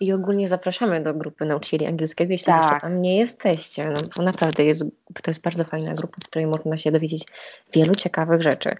I 0.00 0.12
ogólnie 0.12 0.48
zapraszamy 0.48 1.00
do 1.00 1.14
grupy 1.14 1.44
nauczycieli 1.44 1.86
angielskiego, 1.86 2.32
jeśli 2.32 2.46
tak. 2.46 2.80
tam 2.80 3.02
nie 3.02 3.16
jesteście. 3.16 3.88
No, 3.88 4.02
to 4.02 4.22
naprawdę 4.22 4.64
jest, 4.64 4.84
to 5.22 5.30
jest 5.30 5.42
bardzo 5.42 5.64
fajna 5.64 5.94
grupa, 5.94 6.16
w 6.24 6.28
której 6.28 6.46
można 6.46 6.78
się 6.78 6.92
dowiedzieć 6.92 7.24
wielu 7.72 7.94
ciekawych 7.94 8.42
rzeczy. 8.42 8.76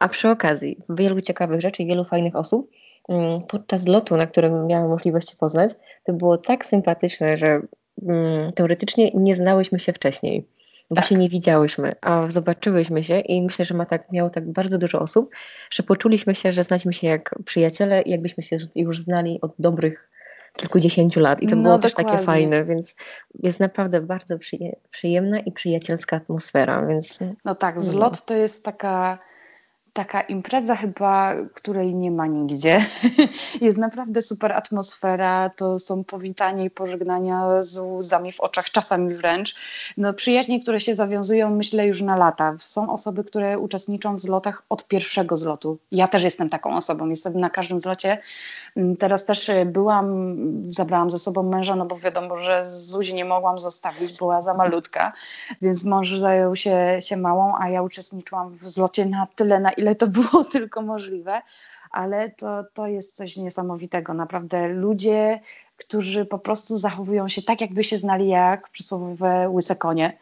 A 0.00 0.08
przy 0.08 0.28
okazji 0.28 0.76
wielu 0.88 1.20
ciekawych 1.20 1.60
rzeczy 1.60 1.82
i 1.82 1.86
wielu 1.86 2.04
fajnych 2.04 2.36
osób, 2.36 2.70
mm, 3.08 3.42
podczas 3.42 3.86
lotu, 3.86 4.16
na 4.16 4.26
którym 4.26 4.66
miałam 4.66 4.88
możliwość 4.88 5.36
poznać, 5.36 5.72
to 6.04 6.12
było 6.12 6.38
tak 6.38 6.66
sympatyczne, 6.66 7.36
że 7.36 7.60
mm, 8.02 8.52
teoretycznie 8.52 9.10
nie 9.14 9.34
znałyśmy 9.34 9.78
się 9.78 9.92
wcześniej 9.92 10.46
bo 10.90 10.96
tak. 10.96 11.06
się 11.06 11.14
nie 11.14 11.28
widziałyśmy, 11.28 11.94
a 12.00 12.30
zobaczyłyśmy 12.30 13.02
się 13.02 13.20
i 13.20 13.42
myślę, 13.42 13.64
że 13.64 13.74
ma 13.74 13.86
tak, 13.86 14.12
miało 14.12 14.30
tak 14.30 14.52
bardzo 14.52 14.78
dużo 14.78 14.98
osób, 14.98 15.30
że 15.70 15.82
poczuliśmy 15.82 16.34
się, 16.34 16.52
że 16.52 16.64
znaliśmy 16.64 16.92
się 16.92 17.06
jak 17.06 17.34
przyjaciele 17.44 18.02
i 18.02 18.10
jakbyśmy 18.10 18.42
się 18.42 18.58
już 18.74 19.00
znali 19.00 19.40
od 19.40 19.54
dobrych 19.58 20.10
kilkudziesięciu 20.56 21.20
lat 21.20 21.42
i 21.42 21.46
to 21.46 21.56
no, 21.56 21.62
było 21.62 21.78
dokładnie. 21.78 22.04
też 22.04 22.12
takie 22.12 22.24
fajne, 22.24 22.64
więc 22.64 22.94
jest 23.42 23.60
naprawdę 23.60 24.00
bardzo 24.00 24.38
przyjemna 24.90 25.40
i 25.40 25.52
przyjacielska 25.52 26.16
atmosfera, 26.16 26.86
więc... 26.86 27.18
No 27.44 27.54
tak, 27.54 27.80
zlot 27.80 28.24
to 28.24 28.34
jest 28.34 28.64
taka 28.64 29.18
taka 29.92 30.20
impreza 30.20 30.76
chyba, 30.76 31.34
której 31.54 31.94
nie 31.94 32.10
ma 32.10 32.26
nigdzie. 32.26 32.84
Jest 33.60 33.78
naprawdę 33.78 34.22
super 34.22 34.52
atmosfera, 34.52 35.50
to 35.56 35.78
są 35.78 36.04
powitania 36.04 36.64
i 36.64 36.70
pożegnania 36.70 37.62
z 37.62 37.78
łzami 37.78 38.32
w 38.32 38.40
oczach, 38.40 38.70
czasami 38.70 39.14
wręcz. 39.14 39.54
No, 39.96 40.14
przyjaźnie, 40.14 40.62
które 40.62 40.80
się 40.80 40.94
zawiązują, 40.94 41.50
myślę, 41.50 41.86
już 41.86 42.02
na 42.02 42.16
lata. 42.16 42.56
Są 42.66 42.92
osoby, 42.92 43.24
które 43.24 43.58
uczestniczą 43.58 44.16
w 44.16 44.20
zlotach 44.20 44.62
od 44.68 44.88
pierwszego 44.88 45.36
zlotu. 45.36 45.78
Ja 45.92 46.08
też 46.08 46.22
jestem 46.22 46.50
taką 46.50 46.76
osobą, 46.76 47.08
jestem 47.08 47.40
na 47.40 47.50
każdym 47.50 47.80
zlocie. 47.80 48.18
Mm, 48.76 48.96
teraz 48.96 49.24
też 49.24 49.48
e, 49.48 49.66
byłam, 49.66 50.36
zabrałam 50.70 51.10
ze 51.10 51.18
sobą 51.18 51.42
męża, 51.42 51.76
no 51.76 51.86
bo 51.86 51.98
wiadomo, 51.98 52.38
że 52.38 52.64
Zuzi 52.64 53.14
nie 53.14 53.24
mogłam 53.24 53.58
zostawić, 53.58 54.12
była 54.12 54.42
za 54.42 54.54
malutka, 54.54 55.12
więc 55.62 55.84
mąż 55.84 56.18
zajął 56.18 56.56
się, 56.56 56.96
się 57.00 57.16
małą, 57.16 57.54
a 57.58 57.68
ja 57.68 57.82
uczestniczyłam 57.82 58.50
w 58.54 58.68
zlocie 58.68 59.06
na 59.06 59.26
tyle, 59.36 59.60
na 59.60 59.72
ile 59.80 59.94
to 59.94 60.06
było 60.06 60.44
tylko 60.52 60.82
możliwe, 60.82 61.42
ale 61.90 62.30
to, 62.30 62.64
to 62.74 62.86
jest 62.86 63.16
coś 63.16 63.36
niesamowitego. 63.36 64.14
Naprawdę 64.14 64.68
ludzie, 64.68 65.40
którzy 65.76 66.24
po 66.24 66.38
prostu 66.38 66.76
zachowują 66.76 67.28
się 67.28 67.42
tak, 67.42 67.60
jakby 67.60 67.84
się 67.84 67.98
znali 67.98 68.28
jak 68.28 68.68
przysłowiowe 68.68 69.48
łyse 69.50 69.76
konie, 69.76 70.18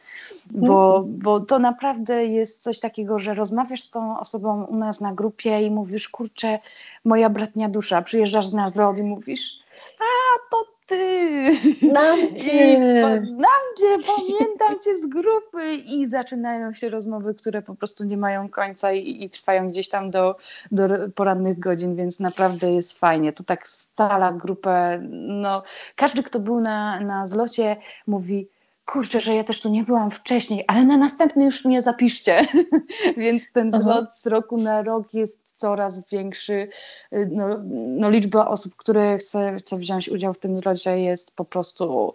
bo, 0.51 0.99
mm. 0.99 1.19
bo 1.19 1.41
to 1.41 1.59
naprawdę 1.59 2.27
jest 2.27 2.63
coś 2.63 2.81
takiego, 2.81 3.19
że 3.19 3.35
rozmawiasz 3.35 3.83
z 3.83 3.91
tą 3.91 4.19
osobą 4.19 4.65
u 4.65 4.77
nas 4.77 5.01
na 5.01 5.15
grupie 5.15 5.63
i 5.63 5.71
mówisz, 5.71 6.09
kurczę, 6.09 6.59
moja 7.05 7.31
bratnia 7.31 7.69
dusza, 7.69 8.03
przyjeżdżasz 8.03 8.53
na 8.53 8.69
zlot 8.69 8.99
i 8.99 9.03
mówisz, 9.03 9.59
a 10.01 10.39
to 10.51 10.65
ty! 10.89 11.55
Znam 11.81 12.19
cię! 12.43 12.81
Znam 13.25 13.65
cię, 13.79 14.05
pamiętam 14.17 14.81
cię 14.85 14.95
z 14.95 15.07
grupy 15.07 15.75
i 15.75 16.07
zaczynają 16.07 16.73
się 16.73 16.89
rozmowy, 16.89 17.35
które 17.35 17.63
po 17.63 17.75
prostu 17.75 18.05
nie 18.05 18.17
mają 18.17 18.49
końca 18.49 18.93
i, 18.93 19.25
i 19.25 19.31
trwają 19.31 19.71
gdzieś 19.71 19.89
tam 19.89 20.11
do, 20.11 20.37
do 20.73 20.89
porannych 21.15 21.59
godzin, 21.59 21.97
więc 21.97 22.21
naprawdę 22.21 22.73
jest 22.73 22.99
fajnie. 22.99 23.33
To 23.33 23.45
tak 23.45 23.69
stala 23.69 24.33
grupę. 24.33 25.01
No, 25.29 25.63
każdy, 25.97 26.23
kto 26.23 26.41
był 26.41 26.61
na, 26.61 27.01
na 27.01 27.27
zlocie 27.27 27.77
mówi, 28.07 28.49
kurczę, 28.85 29.21
że 29.21 29.35
ja 29.35 29.45
też 29.45 29.61
tu 29.61 29.69
nie 29.69 29.85
byłam 29.85 30.11
wcześniej, 30.11 30.65
ale 30.67 30.85
na 30.85 30.97
następny 30.97 31.45
już 31.45 31.65
mnie 31.65 31.83
zapiszcie. 31.83 32.47
Więc 33.17 33.53
ten 33.53 33.73
zlot 33.73 34.19
z 34.19 34.27
roku 34.27 34.57
na 34.57 34.83
rok 34.83 35.15
jest 35.15 35.38
coraz 35.59 36.11
większy, 36.11 36.69
y, 37.13 37.29
no, 37.33 37.49
no 37.73 38.11
liczba 38.11 38.49
osób, 38.49 38.77
które 38.77 39.19
chce, 39.19 39.57
chce 39.57 39.77
wziąć 39.79 40.09
udział 40.09 40.35
w 40.35 40.39
tym 40.39 40.57
zlocie 40.57 40.99
jest 40.99 41.31
po 41.31 41.45
prostu 41.45 42.15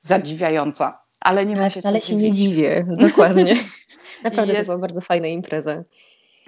zadziwiająca. 0.00 1.02
Ale 1.20 1.46
nie 1.46 1.56
ma 1.56 1.70
się 1.70 1.80
Ale 1.84 2.00
się 2.00 2.16
nie 2.16 2.32
dziwię, 2.32 2.86
dokładnie. 2.88 3.56
Naprawdę 4.24 4.52
jest... 4.52 4.66
to 4.66 4.72
była 4.72 4.78
bardzo 4.78 5.00
fajna 5.00 5.26
impreza. 5.26 5.82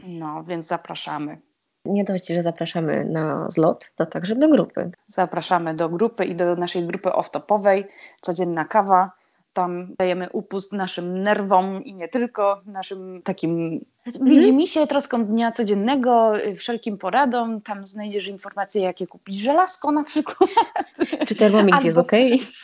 No, 0.05 0.45
więc 0.45 0.67
zapraszamy. 0.67 1.39
Nie 1.85 2.05
dość, 2.05 2.27
że 2.27 2.43
zapraszamy 2.43 3.05
na 3.05 3.51
zlot, 3.51 3.91
to 3.97 4.07
także 4.07 4.37
do 4.37 4.49
grupy. 4.49 4.91
Zapraszamy 5.07 5.75
do 5.75 5.89
grupy 5.89 6.25
i 6.25 6.35
do 6.35 6.57
naszej 6.57 6.87
grupy 6.87 7.09
off-topowej. 7.09 7.85
Codzienna 8.21 8.65
kawa 8.65 9.11
tam 9.53 9.95
dajemy 9.99 10.31
upust 10.33 10.73
naszym 10.73 11.23
nerwom 11.23 11.85
i 11.85 11.95
nie 11.95 12.09
tylko, 12.09 12.63
naszym 12.67 13.23
takim 13.23 13.81
mhm. 14.07 14.67
się 14.67 14.87
troską 14.87 15.25
dnia 15.25 15.53
codziennego, 15.53 16.33
wszelkim 16.59 16.99
poradom. 16.99 17.61
Tam 17.61 17.85
znajdziesz 17.85 18.27
informacje, 18.27 18.83
jakie 18.83 19.07
kupić 19.07 19.37
żelazko 19.37 19.93
na 19.93 20.05
przykład. 20.05 20.51
Czy 21.29 21.35
Thermomix 21.35 21.77
Albo, 21.77 21.87
jest 21.87 21.99
ok? 21.99 22.13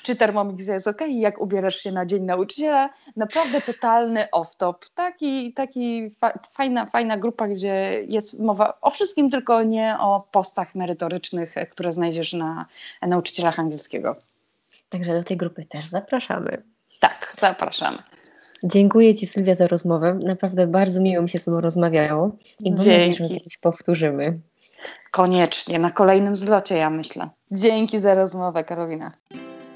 Czy 0.03 0.17
Thermomix 0.17 0.67
jest 0.67 0.89
ok? 0.89 1.01
Jak 1.09 1.41
ubierasz 1.41 1.77
się 1.77 1.93
na 1.93 2.07
Dzień 2.07 2.23
Nauczyciela. 2.25 2.91
Naprawdę 3.17 3.61
totalny 3.61 4.27
off-top. 4.33 4.75
Taki, 4.95 5.53
taki 5.53 6.11
fa 6.11 6.39
fajna, 6.53 6.87
fajna 6.87 7.17
grupa, 7.17 7.49
gdzie 7.49 8.05
jest 8.09 8.41
mowa 8.41 8.79
o 8.81 8.91
wszystkim, 8.91 9.31
tylko 9.31 9.63
nie 9.63 9.97
o 10.01 10.29
postach 10.31 10.75
merytorycznych, 10.75 11.55
które 11.71 11.93
znajdziesz 11.93 12.33
na 12.33 12.67
nauczycielach 13.03 13.59
angielskiego. 13.59 14.17
Także 14.89 15.15
do 15.15 15.25
tej 15.25 15.37
grupy 15.37 15.65
też 15.65 15.87
zapraszamy. 15.87 16.63
Tak, 17.01 17.33
zapraszamy. 17.41 17.99
Dziękuję 18.65 19.15
Ci 19.15 19.27
Sylwia 19.27 19.55
za 19.55 19.67
rozmowę. 19.67 20.19
Naprawdę 20.23 20.67
bardzo 20.67 21.01
miło 21.01 21.23
mi 21.23 21.29
się 21.29 21.39
z 21.39 21.45
Tobą 21.45 21.61
rozmawiało 21.61 22.37
i 22.61 22.71
mam 22.71 22.79
nadzieję, 22.79 23.13
że 23.13 23.29
kiedyś 23.29 23.59
powtórzymy. 23.59 24.39
Koniecznie, 25.11 25.79
na 25.79 25.91
kolejnym 25.91 26.37
zlocie 26.37 26.77
ja 26.77 26.91
myślę. 26.91 27.29
Dzięki 27.51 28.01
za 28.01 28.15
rozmowę 28.15 28.65
Karolina. 28.65 29.13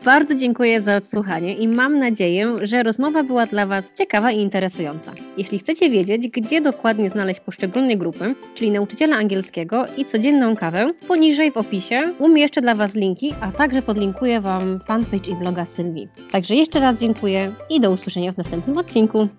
Bardzo 0.04 0.34
dziękuję 0.34 0.82
za 0.82 0.96
odsłuchanie 0.96 1.54
i 1.54 1.68
mam 1.68 1.98
nadzieję, 1.98 2.54
że 2.62 2.82
rozmowa 2.82 3.22
była 3.22 3.46
dla 3.46 3.66
Was 3.66 3.92
ciekawa 3.92 4.32
i 4.32 4.40
interesująca. 4.40 5.12
Jeśli 5.36 5.58
chcecie 5.58 5.90
wiedzieć, 5.90 6.28
gdzie 6.28 6.60
dokładnie 6.60 7.10
znaleźć 7.10 7.40
poszczególne 7.40 7.96
grupy, 7.96 8.34
czyli 8.54 8.70
nauczyciela 8.70 9.16
angielskiego 9.16 9.84
i 9.96 10.04
codzienną 10.04 10.56
kawę, 10.56 10.92
poniżej 11.08 11.52
w 11.52 11.56
opisie 11.56 12.00
umieszczę 12.18 12.60
dla 12.60 12.74
Was 12.74 12.94
linki, 12.94 13.34
a 13.40 13.52
także 13.52 13.82
podlinkuję 13.82 14.40
Wam 14.40 14.80
fanpage 14.84 15.30
i 15.30 15.34
bloga 15.34 15.64
Sylwii. 15.66 16.08
Także 16.30 16.54
jeszcze 16.54 16.80
raz 16.80 17.00
dziękuję 17.00 17.52
i 17.70 17.80
do 17.80 17.90
usłyszenia 17.90 18.32
w 18.32 18.36
następnym 18.36 18.78
odcinku. 18.78 19.28